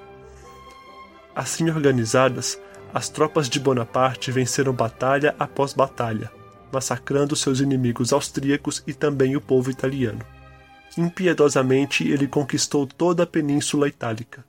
Assim 1.35 1.69
organizadas, 1.69 2.61
as 2.93 3.09
tropas 3.09 3.49
de 3.49 3.59
Bonaparte 3.59 4.31
venceram 4.31 4.73
batalha 4.73 5.35
após 5.39 5.73
batalha, 5.73 6.31
massacrando 6.73 7.35
seus 7.35 7.61
inimigos 7.61 8.13
austríacos 8.13 8.83
e 8.87 8.95
também 8.95 9.37
o 9.37 9.41
povo 9.41 9.71
italiano. 9.71 10.21
Impiedosamente 10.97 12.09
ele 12.09 12.27
conquistou 12.27 12.87
toda 12.87 13.25
a 13.25 13.27
Península 13.27 13.89
Itálica, 13.89 14.45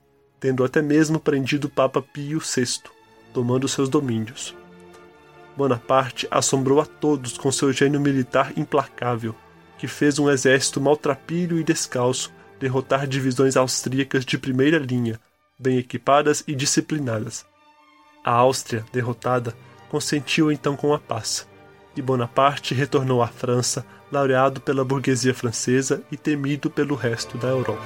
tendo 0.46 0.62
até 0.62 0.80
mesmo 0.80 1.18
prendido 1.18 1.64
o 1.64 1.68
Papa 1.68 2.00
Pio 2.00 2.38
VI, 2.38 2.78
tomando 3.34 3.66
seus 3.66 3.88
domínios. 3.88 4.54
Bonaparte 5.56 6.28
assombrou 6.30 6.80
a 6.80 6.86
todos 6.86 7.36
com 7.36 7.50
seu 7.50 7.72
gênio 7.72 7.98
militar 7.98 8.52
implacável, 8.56 9.34
que 9.76 9.88
fez 9.88 10.20
um 10.20 10.30
exército 10.30 10.80
maltrapilho 10.80 11.58
e 11.58 11.64
descalço 11.64 12.32
derrotar 12.60 13.08
divisões 13.08 13.56
austríacas 13.56 14.24
de 14.24 14.38
primeira 14.38 14.78
linha, 14.78 15.18
bem 15.58 15.78
equipadas 15.78 16.44
e 16.46 16.54
disciplinadas. 16.54 17.44
A 18.24 18.30
Áustria, 18.30 18.84
derrotada, 18.92 19.52
consentiu 19.88 20.52
então 20.52 20.76
com 20.76 20.94
a 20.94 20.98
paz 21.00 21.44
e 21.96 22.00
Bonaparte 22.02 22.72
retornou 22.72 23.20
à 23.20 23.26
França, 23.26 23.84
laureado 24.12 24.60
pela 24.60 24.84
burguesia 24.84 25.34
francesa 25.34 26.04
e 26.12 26.16
temido 26.16 26.70
pelo 26.70 26.94
resto 26.94 27.36
da 27.36 27.48
Europa. 27.48 27.82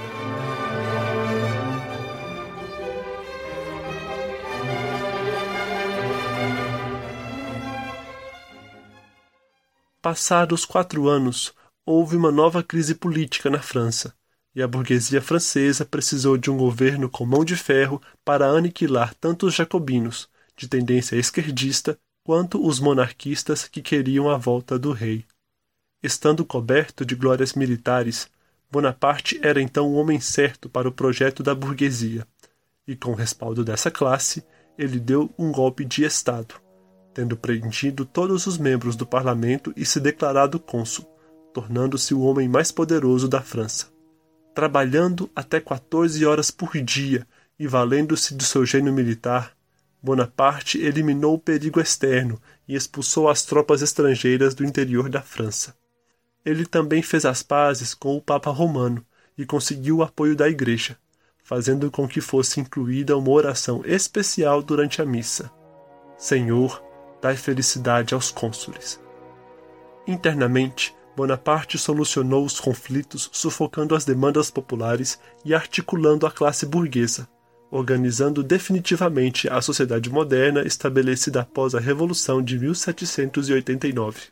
Passados 10.03 10.65
quatro 10.65 11.11
anos, 11.11 11.53
houve 11.85 12.17
uma 12.17 12.33
nova 12.33 12.63
crise 12.63 12.95
política 12.95 13.51
na 13.51 13.61
França, 13.61 14.15
e 14.55 14.63
a 14.63 14.67
burguesia 14.67 15.21
francesa 15.21 15.85
precisou 15.85 16.39
de 16.39 16.51
um 16.51 16.57
governo 16.57 17.07
com 17.07 17.27
mão 17.27 17.45
de 17.45 17.55
ferro 17.55 18.01
para 18.25 18.47
aniquilar 18.47 19.15
tanto 19.15 19.45
os 19.45 19.55
jacobinos, 19.55 20.27
de 20.57 20.67
tendência 20.67 21.17
esquerdista, 21.17 21.99
quanto 22.25 22.67
os 22.67 22.81
monarquistas 22.81 23.69
que 23.69 23.83
queriam 23.83 24.31
a 24.31 24.39
volta 24.39 24.79
do 24.79 24.91
rei. 24.91 25.27
Estando 26.03 26.47
coberto 26.47 27.05
de 27.05 27.15
glórias 27.15 27.53
militares, 27.53 28.27
Bonaparte 28.71 29.39
era 29.43 29.61
então 29.61 29.87
o 29.87 29.97
homem 29.97 30.19
certo 30.19 30.67
para 30.71 30.89
o 30.89 30.93
projeto 30.93 31.43
da 31.43 31.55
burguesia, 31.55 32.27
e 32.89 32.97
com 32.97 33.11
o 33.11 33.15
respaldo 33.15 33.63
dessa 33.63 33.91
classe, 33.91 34.43
ele 34.79 34.99
deu 34.99 35.31
um 35.37 35.53
golpe 35.53 35.85
de 35.85 36.05
Estado, 36.05 36.55
tendo 37.13 37.37
prendido 37.37 38.05
todos 38.05 38.47
os 38.47 38.59
membros 38.59 38.97
do 38.97 39.07
parlamento 39.07 39.73
e 39.77 39.85
se 39.85 40.01
declarado 40.01 40.61
cônsul, 40.61 41.05
tornando-se 41.53 42.15
o 42.15 42.21
homem 42.21 42.49
mais 42.49 42.71
poderoso 42.71 43.29
da 43.29 43.41
França. 43.41 43.89
Trabalhando 44.55 45.31
até 45.35 45.61
14 45.61 46.25
horas 46.25 46.51
por 46.51 46.73
dia 46.81 47.27
e 47.59 47.67
valendo-se 47.67 48.35
do 48.35 48.43
seu 48.43 48.65
gênio 48.65 48.93
militar, 48.93 49.55
Bonaparte 50.03 50.79
eliminou 50.79 51.35
o 51.35 51.39
perigo 51.39 51.81
externo 51.81 52.41
e 52.67 52.75
expulsou 52.75 53.29
as 53.29 53.43
tropas 53.43 53.83
estrangeiras 53.83 54.55
do 54.55 54.65
interior 54.65 55.11
da 55.11 55.21
França. 55.21 55.77
Ele 56.45 56.65
também 56.65 57.03
fez 57.03 57.27
as 57.27 57.43
pazes 57.43 57.93
com 57.93 58.17
o 58.17 58.23
Papa 58.23 58.51
Romano 58.51 59.05
e 59.37 59.45
conseguiu 59.45 59.99
o 59.99 60.03
apoio 60.03 60.35
da 60.35 60.49
Igreja, 60.49 60.97
fazendo 61.43 61.91
com 61.91 62.09
que 62.09 62.21
fosse 62.21 62.61
incluída 62.61 63.17
uma 63.17 63.31
oração 63.31 63.83
especial 63.85 64.63
durante 64.63 65.03
a 65.03 65.05
missa: 65.05 65.51
Senhor, 66.17 66.83
dai 67.21 67.37
felicidade 67.37 68.15
aos 68.15 68.31
cônsules. 68.31 69.01
Internamente, 70.07 70.95
Bonaparte 71.17 71.77
solucionou 71.77 72.45
os 72.45 72.59
conflitos 72.59 73.29
sufocando 73.33 73.95
as 73.95 74.05
demandas 74.05 74.51
populares 74.51 75.21
e 75.45 75.55
articulando 75.55 76.27
a 76.27 76.31
classe 76.31 76.65
burguesa, 76.65 77.29
organizando 77.71 78.43
definitivamente 78.43 79.49
a 79.49 79.61
sociedade 79.61 80.09
moderna 80.09 80.63
estabelecida 80.63 81.43
após 81.43 81.75
a 81.75 81.81
Revolução 81.81 82.43
de 82.43 82.59
1789. 82.59 84.29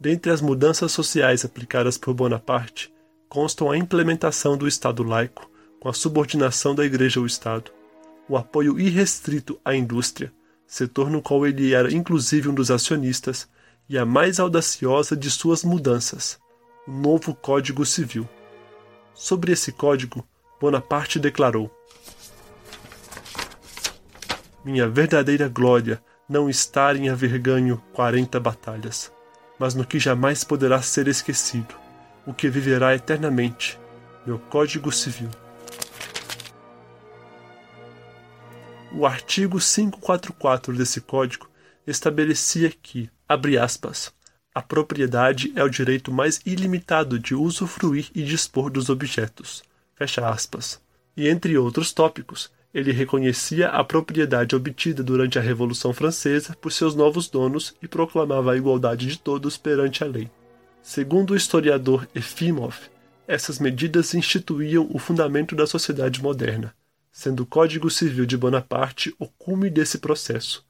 Dentre 0.00 0.32
as 0.32 0.40
mudanças 0.40 0.92
sociais 0.92 1.44
aplicadas 1.44 1.96
por 1.96 2.14
Bonaparte, 2.14 2.92
constam 3.28 3.70
a 3.70 3.76
implementação 3.76 4.56
do 4.56 4.66
Estado 4.66 5.02
laico, 5.02 5.48
com 5.78 5.88
a 5.88 5.94
subordinação 5.94 6.74
da 6.74 6.84
Igreja 6.84 7.20
ao 7.20 7.26
Estado, 7.26 7.70
o 8.28 8.36
apoio 8.36 8.78
irrestrito 8.78 9.58
à 9.64 9.74
indústria, 9.74 10.32
setor 10.70 11.10
no 11.10 11.20
qual 11.20 11.44
ele 11.44 11.74
era 11.74 11.92
inclusive 11.92 12.48
um 12.48 12.54
dos 12.54 12.70
acionistas, 12.70 13.48
e 13.88 13.98
a 13.98 14.06
mais 14.06 14.38
audaciosa 14.38 15.16
de 15.16 15.28
suas 15.28 15.64
mudanças, 15.64 16.38
o 16.86 16.92
novo 16.92 17.34
Código 17.34 17.84
Civil. 17.84 18.26
Sobre 19.12 19.50
esse 19.50 19.72
código, 19.72 20.24
Bonaparte 20.60 21.18
declarou: 21.18 21.68
Minha 24.64 24.88
verdadeira 24.88 25.48
glória 25.48 26.00
não 26.28 26.48
está 26.48 26.94
em 26.94 27.08
haver 27.08 27.36
ganho 27.40 27.82
quarenta 27.92 28.38
batalhas, 28.38 29.12
mas 29.58 29.74
no 29.74 29.84
que 29.84 29.98
jamais 29.98 30.44
poderá 30.44 30.80
ser 30.80 31.08
esquecido, 31.08 31.74
o 32.24 32.32
que 32.32 32.48
viverá 32.48 32.94
eternamente, 32.94 33.76
meu 34.24 34.38
Código 34.38 34.92
Civil. 34.92 35.30
O 38.92 39.06
artigo 39.06 39.58
544 39.60 40.76
desse 40.76 41.00
código 41.00 41.48
estabelecia 41.86 42.70
que, 42.70 43.08
abre 43.28 43.56
aspas, 43.56 44.12
a 44.52 44.60
propriedade 44.60 45.52
é 45.54 45.62
o 45.62 45.68
direito 45.68 46.10
mais 46.12 46.40
ilimitado 46.44 47.16
de 47.16 47.34
usufruir 47.34 48.10
e 48.12 48.22
dispor 48.22 48.68
dos 48.68 48.90
objetos, 48.90 49.62
fecha 49.94 50.28
aspas. 50.28 50.80
E 51.16 51.28
entre 51.28 51.56
outros 51.56 51.92
tópicos, 51.92 52.50
ele 52.74 52.90
reconhecia 52.90 53.68
a 53.68 53.84
propriedade 53.84 54.56
obtida 54.56 55.04
durante 55.04 55.38
a 55.38 55.42
Revolução 55.42 55.92
Francesa 55.92 56.56
por 56.60 56.72
seus 56.72 56.96
novos 56.96 57.28
donos 57.28 57.74
e 57.80 57.86
proclamava 57.86 58.52
a 58.52 58.56
igualdade 58.56 59.06
de 59.06 59.18
todos 59.18 59.56
perante 59.56 60.02
a 60.02 60.06
lei. 60.06 60.28
Segundo 60.82 61.30
o 61.30 61.36
historiador 61.36 62.08
Efimov, 62.12 62.74
essas 63.26 63.60
medidas 63.60 64.14
instituíam 64.14 64.88
o 64.90 64.98
fundamento 64.98 65.54
da 65.54 65.66
sociedade 65.66 66.20
moderna, 66.20 66.74
sendo 67.12 67.42
o 67.42 67.46
Código 67.46 67.90
Civil 67.90 68.26
de 68.26 68.36
Bonaparte 68.36 69.14
o 69.18 69.26
cume 69.26 69.68
desse 69.68 69.98
processo, 69.98 70.64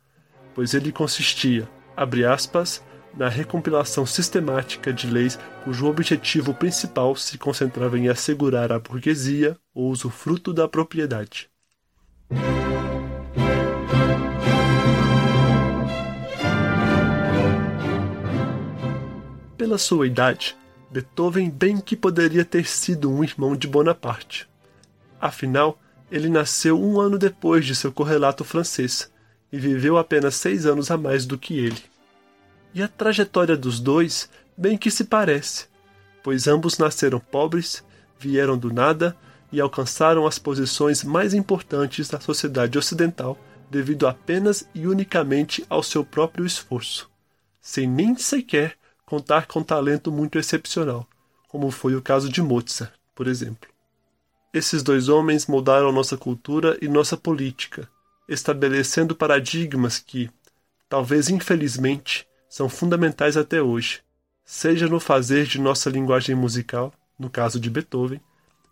pois 0.54 0.74
ele 0.74 0.92
consistia, 0.92 1.68
abre 1.96 2.24
aspas, 2.24 2.82
na 3.14 3.28
recompilação 3.28 4.06
sistemática 4.06 4.92
de 4.92 5.08
leis 5.08 5.38
cujo 5.64 5.86
objetivo 5.86 6.54
principal 6.54 7.16
se 7.16 7.36
concentrava 7.36 7.98
em 7.98 8.08
assegurar 8.08 8.72
à 8.72 8.78
burguesia 8.78 9.56
o 9.74 9.88
usufruto 9.88 10.52
da 10.52 10.68
propriedade. 10.68 11.50
Pela 19.56 19.76
sua 19.76 20.06
idade, 20.06 20.56
Beethoven 20.90 21.50
bem 21.50 21.80
que 21.80 21.94
poderia 21.94 22.44
ter 22.44 22.66
sido 22.66 23.10
um 23.12 23.22
irmão 23.22 23.54
de 23.54 23.68
Bonaparte. 23.68 24.48
Afinal, 25.20 25.78
ele 26.10 26.28
nasceu 26.28 26.80
um 26.80 27.00
ano 27.00 27.18
depois 27.18 27.64
de 27.64 27.74
seu 27.74 27.92
correlato 27.92 28.44
francês 28.44 29.10
e 29.52 29.58
viveu 29.58 29.96
apenas 29.96 30.34
seis 30.34 30.66
anos 30.66 30.90
a 30.90 30.96
mais 30.96 31.24
do 31.24 31.38
que 31.38 31.58
ele. 31.58 31.82
E 32.74 32.82
a 32.82 32.88
trajetória 32.88 33.56
dos 33.56 33.80
dois 33.80 34.28
bem 34.56 34.76
que 34.76 34.90
se 34.90 35.04
parece, 35.04 35.66
pois 36.22 36.46
ambos 36.46 36.78
nasceram 36.78 37.20
pobres, 37.20 37.82
vieram 38.18 38.58
do 38.58 38.72
nada 38.72 39.16
e 39.52 39.60
alcançaram 39.60 40.26
as 40.26 40.38
posições 40.38 41.02
mais 41.02 41.34
importantes 41.34 42.08
da 42.08 42.20
sociedade 42.20 42.78
ocidental 42.78 43.38
devido 43.70 44.06
apenas 44.06 44.68
e 44.74 44.86
unicamente 44.86 45.64
ao 45.68 45.82
seu 45.82 46.04
próprio 46.04 46.44
esforço, 46.44 47.08
sem 47.60 47.88
nem 47.88 48.16
sequer 48.16 48.76
contar 49.06 49.46
com 49.46 49.62
talento 49.62 50.10
muito 50.10 50.38
excepcional, 50.38 51.06
como 51.48 51.70
foi 51.70 51.94
o 51.94 52.02
caso 52.02 52.28
de 52.28 52.42
Mozart, 52.42 52.92
por 53.14 53.26
exemplo. 53.26 53.69
Esses 54.52 54.82
dois 54.82 55.08
homens 55.08 55.46
moldaram 55.46 55.92
nossa 55.92 56.16
cultura 56.16 56.76
e 56.82 56.88
nossa 56.88 57.16
política, 57.16 57.88
estabelecendo 58.28 59.14
paradigmas 59.14 60.00
que, 60.00 60.28
talvez 60.88 61.28
infelizmente, 61.28 62.26
são 62.48 62.68
fundamentais 62.68 63.36
até 63.36 63.62
hoje, 63.62 64.02
seja 64.44 64.88
no 64.88 64.98
fazer 64.98 65.46
de 65.46 65.60
nossa 65.60 65.88
linguagem 65.88 66.34
musical, 66.34 66.92
no 67.16 67.30
caso 67.30 67.60
de 67.60 67.70
Beethoven, 67.70 68.20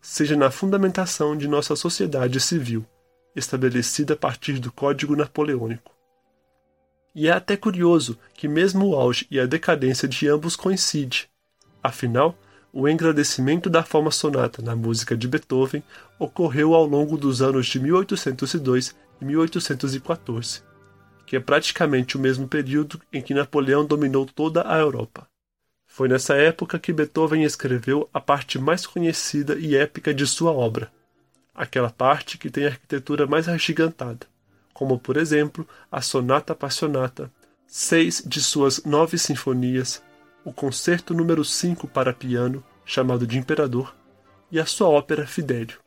seja 0.02 0.36
na 0.36 0.50
fundamentação 0.50 1.36
de 1.36 1.46
nossa 1.46 1.76
sociedade 1.76 2.40
civil, 2.40 2.84
estabelecida 3.36 4.14
a 4.14 4.16
partir 4.16 4.58
do 4.58 4.72
Código 4.72 5.14
Napoleônico. 5.14 5.92
E 7.14 7.28
é 7.28 7.30
até 7.30 7.56
curioso 7.56 8.18
que 8.34 8.48
mesmo 8.48 8.88
o 8.88 8.96
auge 8.96 9.28
e 9.30 9.38
a 9.38 9.46
decadência 9.46 10.08
de 10.08 10.26
ambos 10.26 10.56
coincidem. 10.56 11.20
Afinal, 11.80 12.36
o 12.72 12.88
engrandecimento 12.88 13.70
da 13.70 13.82
forma 13.82 14.10
sonata 14.10 14.62
na 14.62 14.76
música 14.76 15.16
de 15.16 15.26
Beethoven 15.26 15.82
ocorreu 16.18 16.74
ao 16.74 16.86
longo 16.86 17.16
dos 17.16 17.40
anos 17.40 17.66
de 17.66 17.80
1802 17.80 18.94
e 19.20 19.24
1814, 19.24 20.62
que 21.26 21.36
é 21.36 21.40
praticamente 21.40 22.16
o 22.16 22.20
mesmo 22.20 22.46
período 22.46 23.00
em 23.12 23.22
que 23.22 23.34
Napoleão 23.34 23.84
dominou 23.84 24.26
toda 24.26 24.70
a 24.70 24.78
Europa. 24.78 25.26
Foi 25.86 26.08
nessa 26.08 26.34
época 26.36 26.78
que 26.78 26.92
Beethoven 26.92 27.42
escreveu 27.42 28.08
a 28.12 28.20
parte 28.20 28.58
mais 28.58 28.86
conhecida 28.86 29.58
e 29.58 29.74
épica 29.74 30.12
de 30.12 30.26
sua 30.26 30.52
obra, 30.52 30.92
aquela 31.54 31.90
parte 31.90 32.38
que 32.38 32.50
tem 32.50 32.66
a 32.66 32.68
arquitetura 32.68 33.26
mais 33.26 33.48
agigantada, 33.48 34.26
como 34.72 34.98
por 34.98 35.16
exemplo 35.16 35.66
a 35.90 36.00
Sonata 36.00 36.54
Passionata, 36.54 37.32
seis 37.66 38.22
de 38.24 38.40
suas 38.40 38.84
nove 38.84 39.18
sinfonias, 39.18 40.02
o 40.44 40.52
Concerto 40.52 41.12
número 41.12 41.44
5 41.44 41.86
para 41.88 42.12
piano, 42.12 42.64
chamado 42.84 43.26
de 43.26 43.38
Imperador, 43.38 43.94
e 44.50 44.58
a 44.58 44.66
sua 44.66 44.88
ópera 44.88 45.26
Fidélio, 45.26 45.78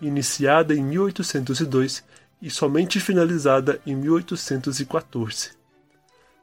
iniciada 0.00 0.74
em 0.74 0.82
1802 0.82 2.04
e 2.40 2.50
somente 2.50 3.00
finalizada 3.00 3.80
em 3.86 3.94
1814. 3.94 5.50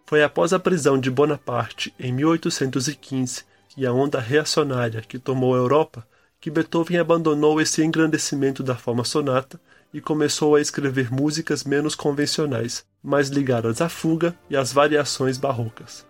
Foi 0.06 0.24
após 0.24 0.54
a 0.54 0.60
prisão 0.60 1.00
de 1.00 1.10
Bonaparte 1.10 1.94
em 2.00 2.12
1815 2.12 3.44
e 3.76 3.86
a 3.86 3.94
onda 3.94 4.20
reacionária 4.20 5.02
que 5.02 5.18
tomou 5.18 5.56
a 5.56 5.58
Europa 5.58 6.06
que 6.40 6.52
Beethoven 6.52 6.98
abandonou 6.98 7.62
esse 7.62 7.82
engrandecimento 7.82 8.62
da 8.62 8.76
forma 8.76 9.06
sonata 9.06 9.60
e 9.94 10.02
começou 10.02 10.56
a 10.56 10.62
escrever 10.62 11.10
músicas 11.10 11.64
menos 11.64 11.96
convencionais, 11.96 12.84
mais 13.02 13.30
ligadas 13.30 13.80
à 13.80 13.88
fuga 13.88 14.36
e 14.50 14.58
às 14.58 14.74
variações 14.74 15.38
barrocas. 15.38 16.06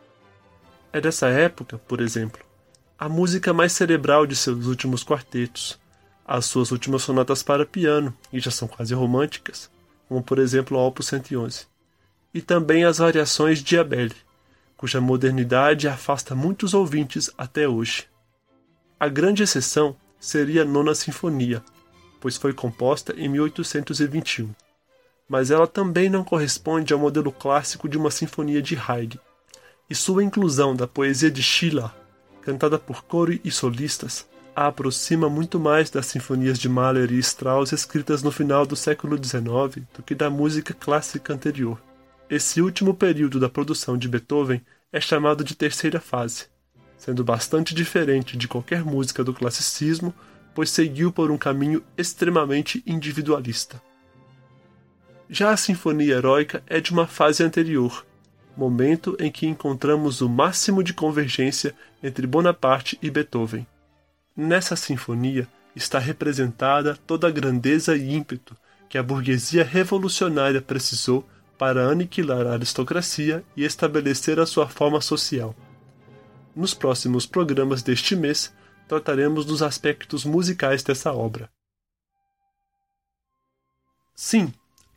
É 0.96 1.02
dessa 1.02 1.28
época, 1.28 1.80
por 1.80 2.00
exemplo, 2.00 2.46
a 3.00 3.10
música 3.10 3.52
mais 3.52 3.72
cerebral 3.72 4.28
de 4.28 4.36
seus 4.36 4.68
últimos 4.68 5.04
quartetos, 5.04 5.80
as 6.24 6.46
suas 6.46 6.72
últimas 6.72 7.02
sonatas 7.02 7.42
para 7.42 7.66
piano, 7.66 8.16
e 8.32 8.40
já 8.40 8.52
são 8.52 8.68
quase 8.68 8.94
românticas, 8.94 9.72
como 10.08 10.22
por 10.22 10.38
exemplo 10.38 10.78
o 10.78 10.88
Opus 10.88 11.08
111, 11.08 11.66
e 12.32 12.44
também 12.44 12.86
as 12.86 13.00
variações 13.00 13.64
de 13.64 13.76
Abele, 13.76 14.14
cuja 14.78 15.02
modernidade 15.02 15.88
afasta 15.88 16.36
muitos 16.36 16.76
ouvintes 16.76 17.28
até 17.36 17.68
hoje. 17.68 18.08
A 19.00 19.08
grande 19.08 19.42
exceção 19.42 19.96
seria 20.20 20.62
a 20.62 20.66
Nona 20.66 20.94
Sinfonia, 20.94 21.64
pois 22.22 22.38
foi 22.38 22.54
composta 22.54 23.16
em 23.18 23.28
1821, 23.30 24.54
mas 25.28 25.50
ela 25.50 25.66
também 25.66 26.08
não 26.08 26.24
corresponde 26.24 26.94
ao 26.94 27.00
modelo 27.00 27.32
clássico 27.32 27.90
de 27.90 27.98
uma 27.98 28.12
sinfonia 28.12 28.62
de 28.62 28.78
Haydn 28.78 29.20
e 29.90 29.96
sua 29.96 30.24
inclusão 30.24 30.76
da 30.76 30.88
poesia 30.88 31.30
de 31.30 31.44
Schiller, 31.44 31.90
cantada 32.42 32.80
por 32.80 33.04
coro 33.04 33.38
e 33.44 33.52
solistas, 33.52 34.28
a 34.56 34.68
aproxima 34.68 35.30
muito 35.30 35.60
mais 35.60 35.90
das 35.90 36.06
sinfonias 36.06 36.60
de 36.60 36.70
Mahler 36.70 37.12
e 37.12 37.20
Strauss 37.20 37.72
escritas 37.72 38.22
no 38.22 38.32
final 38.32 38.66
do 38.66 38.76
século 38.76 39.18
XIX 39.18 39.86
do 39.96 40.04
que 40.04 40.14
da 40.14 40.30
música 40.30 40.74
clássica 40.74 41.34
anterior. 41.34 41.82
Esse 42.30 42.62
último 42.62 42.94
período 42.94 43.40
da 43.40 43.50
produção 43.50 43.98
de 43.98 44.08
Beethoven 44.08 44.62
é 44.92 45.02
chamado 45.02 45.44
de 45.44 45.56
terceira 45.56 46.00
fase, 46.00 46.46
sendo 46.98 47.24
bastante 47.24 47.74
diferente 47.74 48.38
de 48.38 48.48
qualquer 48.48 48.84
música 48.84 49.24
do 49.24 49.34
classicismo, 49.34 50.14
pois 50.54 50.70
seguiu 50.70 51.12
por 51.12 51.32
um 51.32 51.38
caminho 51.38 51.84
extremamente 51.98 52.84
individualista. 52.86 53.82
Já 55.28 55.52
a 55.52 55.58
Sinfonia 55.58 56.16
Heróica 56.16 56.64
é 56.68 56.80
de 56.80 56.92
uma 56.92 57.08
fase 57.08 57.44
anterior, 57.44 58.06
momento 58.56 59.16
em 59.20 59.32
que 59.32 59.48
encontramos 59.48 60.22
o 60.22 60.30
máximo 60.30 60.84
de 60.84 60.94
convergência 60.94 61.76
entre 62.02 62.28
Bonaparte 62.28 62.98
e 63.02 63.10
Beethoven. 63.10 63.66
Nessa 64.36 64.76
sinfonia 64.76 65.48
está 65.76 66.00
representada 66.00 66.98
toda 67.08 67.28
a 67.28 67.32
grandeza 67.32 67.96
e 67.96 68.14
ímpeto 68.14 68.56
que 68.90 68.98
a 68.98 69.04
burguesia 69.04 69.64
revolucionária 69.64 70.62
precisou 70.62 71.28
para 71.58 71.88
aniquilar 71.88 72.46
a 72.46 72.54
aristocracia 72.54 73.44
e 73.56 73.64
estabelecer 73.64 74.40
a 74.40 74.46
sua 74.46 74.68
forma 74.68 75.02
social. 75.02 75.56
Nos 76.56 76.74
próximos 76.74 77.26
programas 77.26 77.82
deste 77.82 78.16
mês, 78.16 78.54
trataremos 78.88 79.46
dos 79.46 79.64
aspectos 79.64 80.26
musicais 80.26 80.84
dessa 80.84 81.12
obra. 81.12 81.50
Sim, 84.14 84.54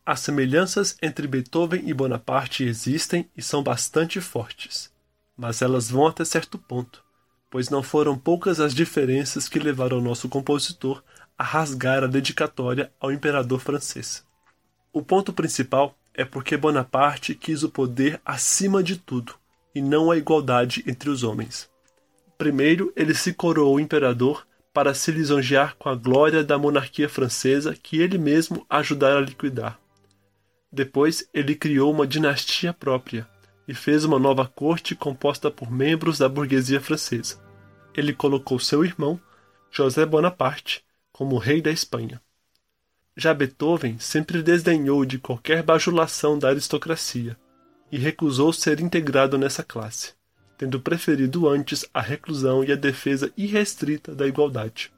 as 0.07 0.21
semelhanças 0.21 0.97
entre 1.03 1.27
Beethoven 1.27 1.83
e 1.85 1.93
Bonaparte 1.93 2.63
existem 2.63 3.29
e 3.37 3.43
são 3.43 3.61
bastante 3.61 4.21
fortes, 4.21 4.93
mas 5.37 5.61
elas 5.61 5.91
vão 5.91 6.07
até 6.07 6.25
certo 6.25 6.57
ponto, 6.57 7.03
pois 7.51 7.69
não 7.71 7.83
foram 7.83 8.17
poucas 8.17 8.61
as 8.61 8.73
diferenças 8.73 9.49
que 9.49 9.59
levaram 9.59 10.01
nosso 10.01 10.29
compositor 10.29 11.03
a 11.37 11.43
rasgar 11.43 12.05
a 12.05 12.07
dedicatória 12.07 12.93
ao 13.01 13.11
imperador 13.11 13.59
francês. 13.59 14.25
O 14.93 15.03
ponto 15.03 15.33
principal 15.33 15.99
é 16.15 16.25
porque 16.25 16.57
Bonaparte 16.57 17.35
quis 17.35 17.65
o 17.65 17.69
poder 17.69 18.21
acima 18.25 18.85
de 18.85 18.97
tudo, 18.97 19.35
e 19.75 19.83
não 19.83 20.11
a 20.11 20.17
igualdade 20.17 20.85
entre 20.87 21.11
os 21.11 21.25
homens. 21.25 21.69
Primeiro, 22.39 22.93
ele 22.95 23.13
se 23.13 23.35
coroou 23.35 23.81
imperador 23.81 24.47
para 24.73 24.95
se 24.95 25.11
lisonjear 25.11 25.75
com 25.77 25.89
a 25.89 25.97
glória 25.97 26.45
da 26.45 26.57
monarquia 26.57 27.09
francesa 27.09 27.75
que 27.75 28.01
ele 28.01 28.19
mesmo 28.19 28.65
ajudara 28.71 29.19
a 29.19 29.23
liquidar. 29.23 29.81
Depois, 30.71 31.29
ele 31.33 31.55
criou 31.55 31.93
uma 31.93 32.07
dinastia 32.07 32.73
própria 32.73 33.29
e 33.67 33.75
fez 33.75 34.05
uma 34.05 34.19
nova 34.19 34.47
corte 34.47 34.95
composta 34.95 35.51
por 35.51 35.71
membros 35.71 36.19
da 36.19 36.29
burguesia 36.29 36.81
francesa. 36.81 37.41
Ele 37.95 38.13
colocou 38.13 38.59
seu 38.59 38.85
irmão, 38.85 39.21
José 39.71 40.05
Bonaparte, 40.05 40.85
como 41.13 41.39
rei 41.39 41.63
da 41.63 41.71
Espanha. 41.71 42.21
Já 43.17 43.33
Beethoven 43.33 43.99
sempre 43.99 44.43
desdenhou 44.43 45.05
de 45.05 45.19
qualquer 45.19 45.63
bajulação 45.63 46.39
da 46.39 46.49
aristocracia 46.49 47.37
e 47.91 47.97
recusou 47.97 48.53
ser 48.53 48.81
integrado 48.81 49.39
nessa 49.39 49.63
classe 49.63 50.17
tendo 50.57 50.81
preferido 50.81 51.49
antes 51.49 51.85
a 51.93 52.01
reclusão 52.01 52.65
e 52.65 52.73
a 52.73 52.77
defesa 52.77 53.33
irrestrita 53.37 54.15
da 54.15 54.27
igualdade. 54.27 54.93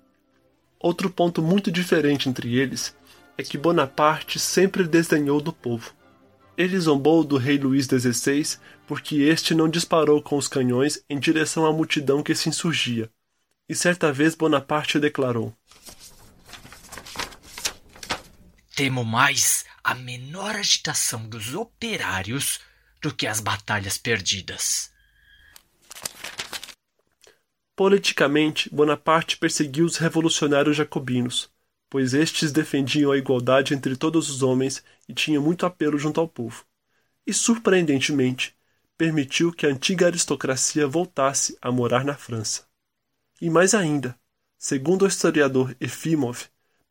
Outro 0.78 1.10
ponto 1.10 1.42
muito 1.42 1.70
diferente 1.70 2.28
entre 2.28 2.56
eles 2.56 2.96
é 3.38 3.42
que 3.44 3.56
Bonaparte 3.56 4.40
sempre 4.40 4.82
desdenhou 4.82 5.40
do 5.40 5.52
povo. 5.52 5.94
Ele 6.56 6.76
zombou 6.78 7.22
do 7.22 7.36
rei 7.36 7.56
Luís 7.56 7.86
XVI 7.86 8.58
porque 8.84 9.22
este 9.22 9.54
não 9.54 9.68
disparou 9.68 10.20
com 10.20 10.36
os 10.36 10.48
canhões 10.48 11.04
em 11.08 11.20
direção 11.20 11.64
à 11.64 11.72
multidão 11.72 12.20
que 12.20 12.34
se 12.34 12.48
insurgia. 12.48 13.08
E 13.68 13.76
certa 13.76 14.12
vez 14.12 14.34
Bonaparte 14.34 14.98
declarou: 14.98 15.56
Temo 18.74 19.04
mais 19.04 19.64
a 19.84 19.94
menor 19.94 20.56
agitação 20.56 21.28
dos 21.28 21.54
operários 21.54 22.58
do 23.00 23.14
que 23.14 23.26
as 23.26 23.38
batalhas 23.38 23.96
perdidas. 23.96 24.90
Politicamente, 27.76 28.68
Bonaparte 28.74 29.36
perseguiu 29.36 29.84
os 29.84 29.96
revolucionários 29.96 30.76
jacobinos, 30.76 31.48
pois 31.90 32.14
estes 32.14 32.52
defendiam 32.52 33.10
a 33.10 33.18
igualdade 33.18 33.74
entre 33.74 33.96
todos 33.96 34.28
os 34.28 34.42
homens 34.42 34.82
e 35.08 35.14
tinham 35.14 35.42
muito 35.42 35.64
apelo 35.64 35.98
junto 35.98 36.20
ao 36.20 36.28
povo. 36.28 36.64
E, 37.26 37.32
surpreendentemente, 37.32 38.54
permitiu 38.96 39.52
que 39.52 39.66
a 39.66 39.70
antiga 39.70 40.06
aristocracia 40.06 40.86
voltasse 40.86 41.56
a 41.62 41.70
morar 41.70 42.04
na 42.04 42.14
França. 42.14 42.66
E 43.40 43.48
mais 43.48 43.74
ainda, 43.74 44.18
segundo 44.58 45.04
o 45.04 45.08
historiador 45.08 45.74
Efimov, 45.80 46.46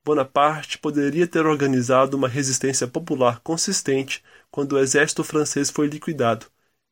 Bonaparte 0.06 0.78
poderia 0.78 1.28
ter 1.28 1.46
organizado 1.46 2.16
uma 2.16 2.30
resistência 2.30 2.88
popular 2.88 3.42
consistente 3.42 4.24
quando 4.50 4.74
o 4.74 4.80
exército 4.80 5.22
francês 5.22 5.70
foi 5.70 5.88
liquidado, 5.88 6.46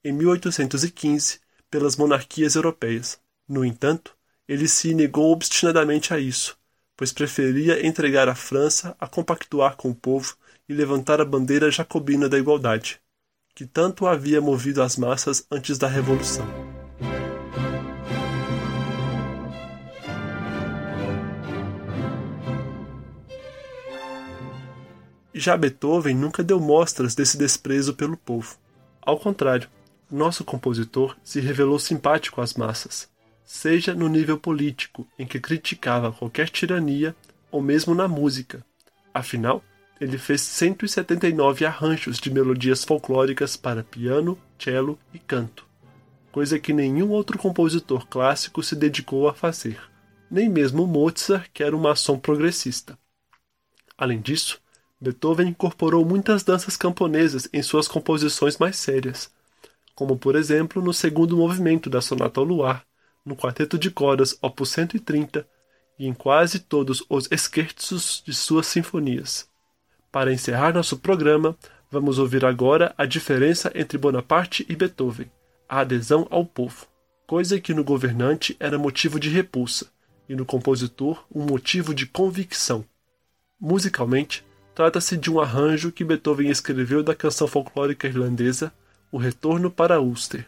em 0.04 0.12
1815, 0.12 1.40
pelas 1.72 1.96
monarquias 1.96 2.56
europeias. 2.56 3.18
No 3.48 3.64
entanto, 3.64 4.14
ele 4.46 4.68
se 4.68 4.94
negou 4.94 5.32
obstinadamente 5.32 6.14
a 6.14 6.20
isso, 6.20 6.58
pois 6.98 7.12
preferia 7.12 7.86
entregar 7.86 8.30
a 8.30 8.36
França 8.36 8.96
a 9.00 9.08
compactuar 9.08 9.76
com 9.76 9.90
o 9.90 9.96
povo 9.96 10.36
e 10.68 10.74
levantar 10.74 11.20
a 11.20 11.26
bandeira 11.26 11.70
jacobina 11.70 12.30
da 12.30 12.38
igualdade, 12.38 13.00
que 13.54 13.66
tanto 13.66 14.08
havia 14.08 14.42
movido 14.42 14.82
as 14.82 14.98
massas 14.98 15.46
antes 15.52 15.78
da 15.78 15.88
Revolução. 15.88 16.46
Já 25.34 25.58
Beethoven 25.58 26.16
nunca 26.16 26.42
deu 26.42 26.62
mostras 26.62 27.14
desse 27.14 27.38
desprezo 27.38 27.94
pelo 27.94 28.16
povo. 28.16 28.58
Ao 29.02 29.20
contrário, 29.20 29.70
nosso 30.10 30.46
compositor 30.46 31.18
se 31.24 31.42
revelou 31.42 31.78
simpático 31.78 32.40
às 32.40 32.54
massas 32.54 33.14
seja 33.46 33.94
no 33.94 34.10
nível 34.10 34.38
político, 34.38 35.08
em 35.18 35.26
que 35.26 35.40
criticava 35.40 36.12
qualquer 36.12 36.50
tirania, 36.50 37.16
ou 37.52 37.62
mesmo 37.62 37.94
na 37.94 38.08
música. 38.08 38.66
Afinal, 39.14 39.64
ele 40.02 40.18
fez 40.18 40.42
179 40.42 41.66
arranjos 41.66 42.20
de 42.20 42.30
melodias 42.30 42.84
folclóricas 42.84 43.56
para 43.56 43.84
piano, 43.84 44.38
cello 44.60 45.00
e 45.14 45.20
canto, 45.20 45.66
coisa 46.32 46.60
que 46.60 46.74
nenhum 46.74 47.12
outro 47.12 47.38
compositor 47.38 48.08
clássico 48.08 48.62
se 48.62 48.76
dedicou 48.76 49.30
a 49.30 49.34
fazer, 49.34 49.80
nem 50.30 50.50
mesmo 50.50 50.86
Mozart, 50.86 51.50
que 51.54 51.64
era 51.64 51.76
um 51.76 51.80
maçom 51.80 52.20
progressista. 52.20 52.98
Além 53.98 54.20
disso, 54.20 54.60
Beethoven 55.00 55.50
incorporou 55.50 56.04
muitas 56.04 56.44
danças 56.44 56.76
camponesas 56.76 57.48
em 57.54 57.62
suas 57.62 57.88
composições 57.88 58.58
mais 58.58 58.76
sérias, 58.76 59.32
como 59.94 60.18
por 60.18 60.36
exemplo 60.36 60.82
no 60.82 60.94
segundo 60.94 61.38
movimento 61.38 61.90
da 61.90 62.02
Sonata 62.02 62.42
ao 62.42 62.46
Luar, 62.46 62.86
no 63.26 63.36
quarteto 63.36 63.78
de 63.78 63.90
cordas 63.90 64.38
opus 64.42 64.70
130 64.70 65.48
e 65.98 66.08
em 66.08 66.14
quase 66.14 66.60
todos 66.60 67.04
os 67.10 67.28
esquerços 67.32 68.22
de 68.26 68.34
suas 68.34 68.68
sinfonias. 68.68 69.50
Para 70.12 70.32
encerrar 70.32 70.74
nosso 70.74 70.98
programa, 70.98 71.58
vamos 71.90 72.20
ouvir 72.20 72.46
agora 72.46 72.94
a 72.98 73.06
diferença 73.06 73.72
entre 73.74 73.98
Bonaparte 73.98 74.66
e 74.70 74.76
Beethoven, 74.76 75.32
a 75.68 75.80
adesão 75.80 76.28
ao 76.30 76.46
povo, 76.46 76.88
coisa 77.26 77.60
que 77.60 77.74
no 77.74 77.84
governante 77.84 78.56
era 78.60 78.78
motivo 78.78 79.20
de 79.20 79.30
repulsa 79.30 79.88
e 80.28 80.36
no 80.36 80.46
compositor 80.46 81.26
um 81.34 81.44
motivo 81.44 81.94
de 81.94 82.06
convicção. 82.06 82.86
Musicalmente, 83.60 84.46
trata-se 84.74 85.18
de 85.18 85.32
um 85.32 85.40
arranjo 85.40 85.92
que 85.92 86.04
Beethoven 86.04 86.50
escreveu 86.50 87.02
da 87.02 87.16
canção 87.16 87.48
folclórica 87.48 88.08
irlandesa 88.08 88.72
O 89.12 89.18
Retorno 89.18 89.72
para 89.72 90.02
Ulster. 90.02 90.46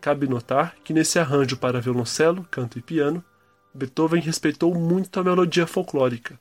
Cabe 0.00 0.28
notar 0.28 0.76
que 0.84 0.92
nesse 0.92 1.18
arranjo 1.18 1.56
para 1.56 1.80
violoncelo, 1.80 2.46
canto 2.50 2.78
e 2.78 2.82
piano, 2.82 3.24
Beethoven 3.74 4.20
respeitou 4.20 4.74
muito 4.74 5.18
a 5.18 5.24
melodia 5.24 5.66
folclórica, 5.66 6.38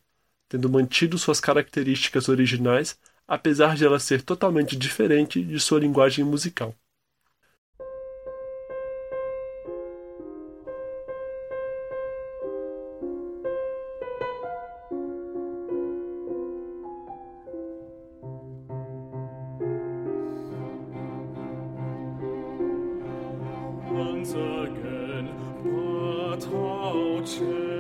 tendo 0.48 0.70
mantido 0.70 1.18
suas 1.18 1.40
características 1.40 2.30
originais, 2.30 2.98
apesar 3.28 3.76
de 3.76 3.86
ela 3.86 4.00
ser 4.00 4.22
totalmente 4.22 4.76
diferente 4.76 5.44
de 5.44 5.60
sua 5.60 5.80
linguagem 5.80 6.24
musical. 6.24 6.74
to 27.38 27.75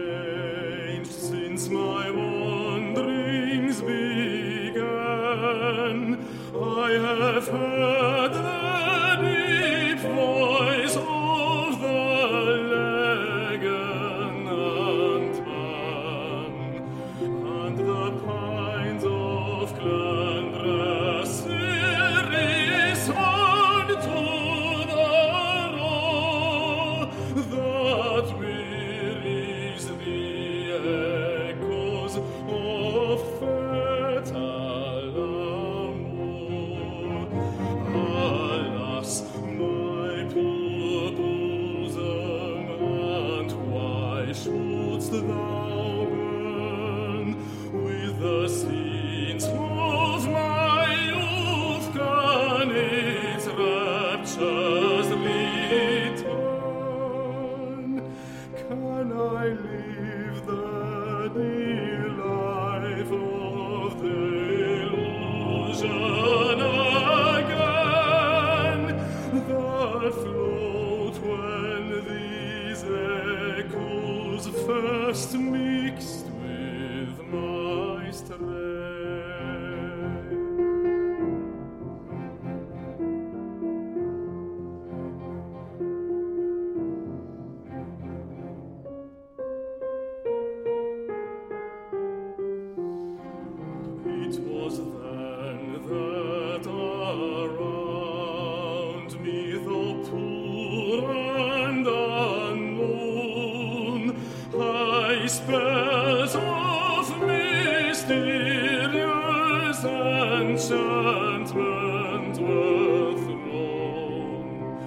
fountains 111.55 112.39
were 112.39 113.13
thrown, 113.23 114.77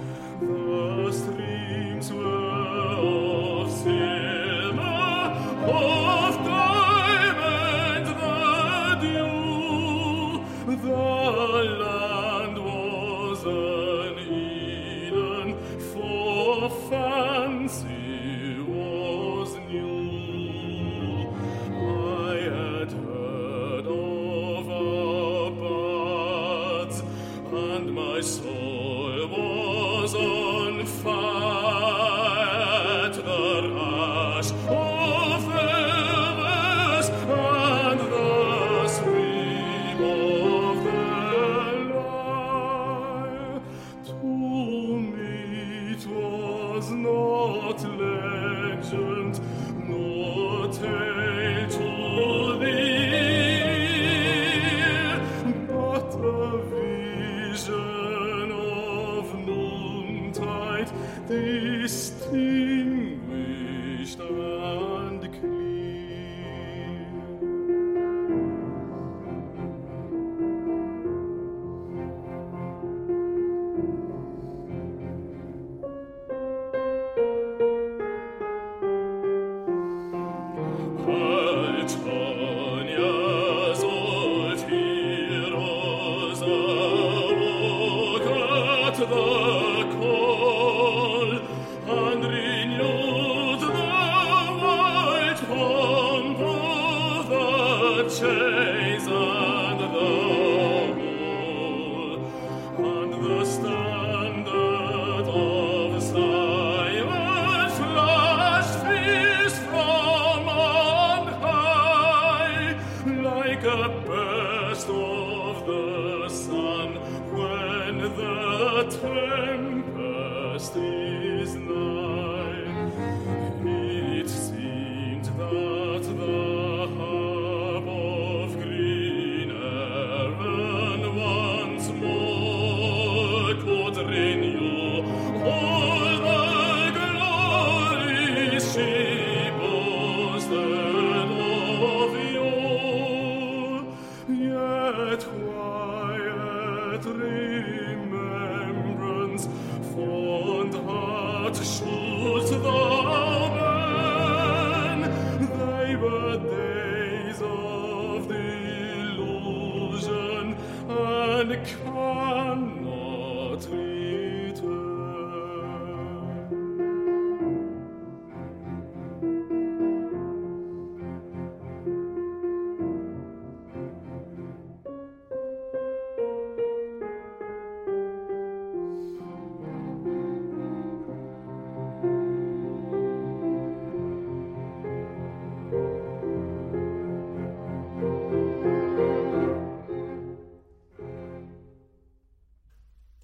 the 0.41 1.12
streams 1.12 2.12
were. 2.12 2.38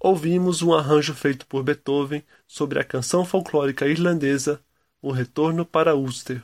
Ouvimos 0.05 0.61
um 0.61 0.71
arranjo 0.71 1.15
feito 1.15 1.47
por 1.47 1.63
Beethoven 1.63 2.23
sobre 2.47 2.77
a 2.77 2.83
canção 2.83 3.25
folclórica 3.25 3.87
irlandesa 3.87 4.61
O 5.01 5.11
Retorno 5.11 5.65
para 5.65 5.95
Ulster. 5.95 6.43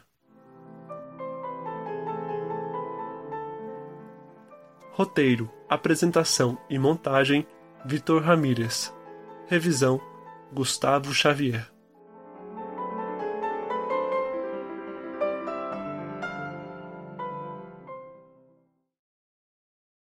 Roteiro, 4.94 5.48
apresentação 5.70 6.58
e 6.72 6.80
montagem: 6.80 7.46
Vitor 7.86 8.24
Ramírez. 8.24 8.92
Revisão: 9.46 10.02
Gustavo 10.52 11.14
Xavier. 11.14 11.72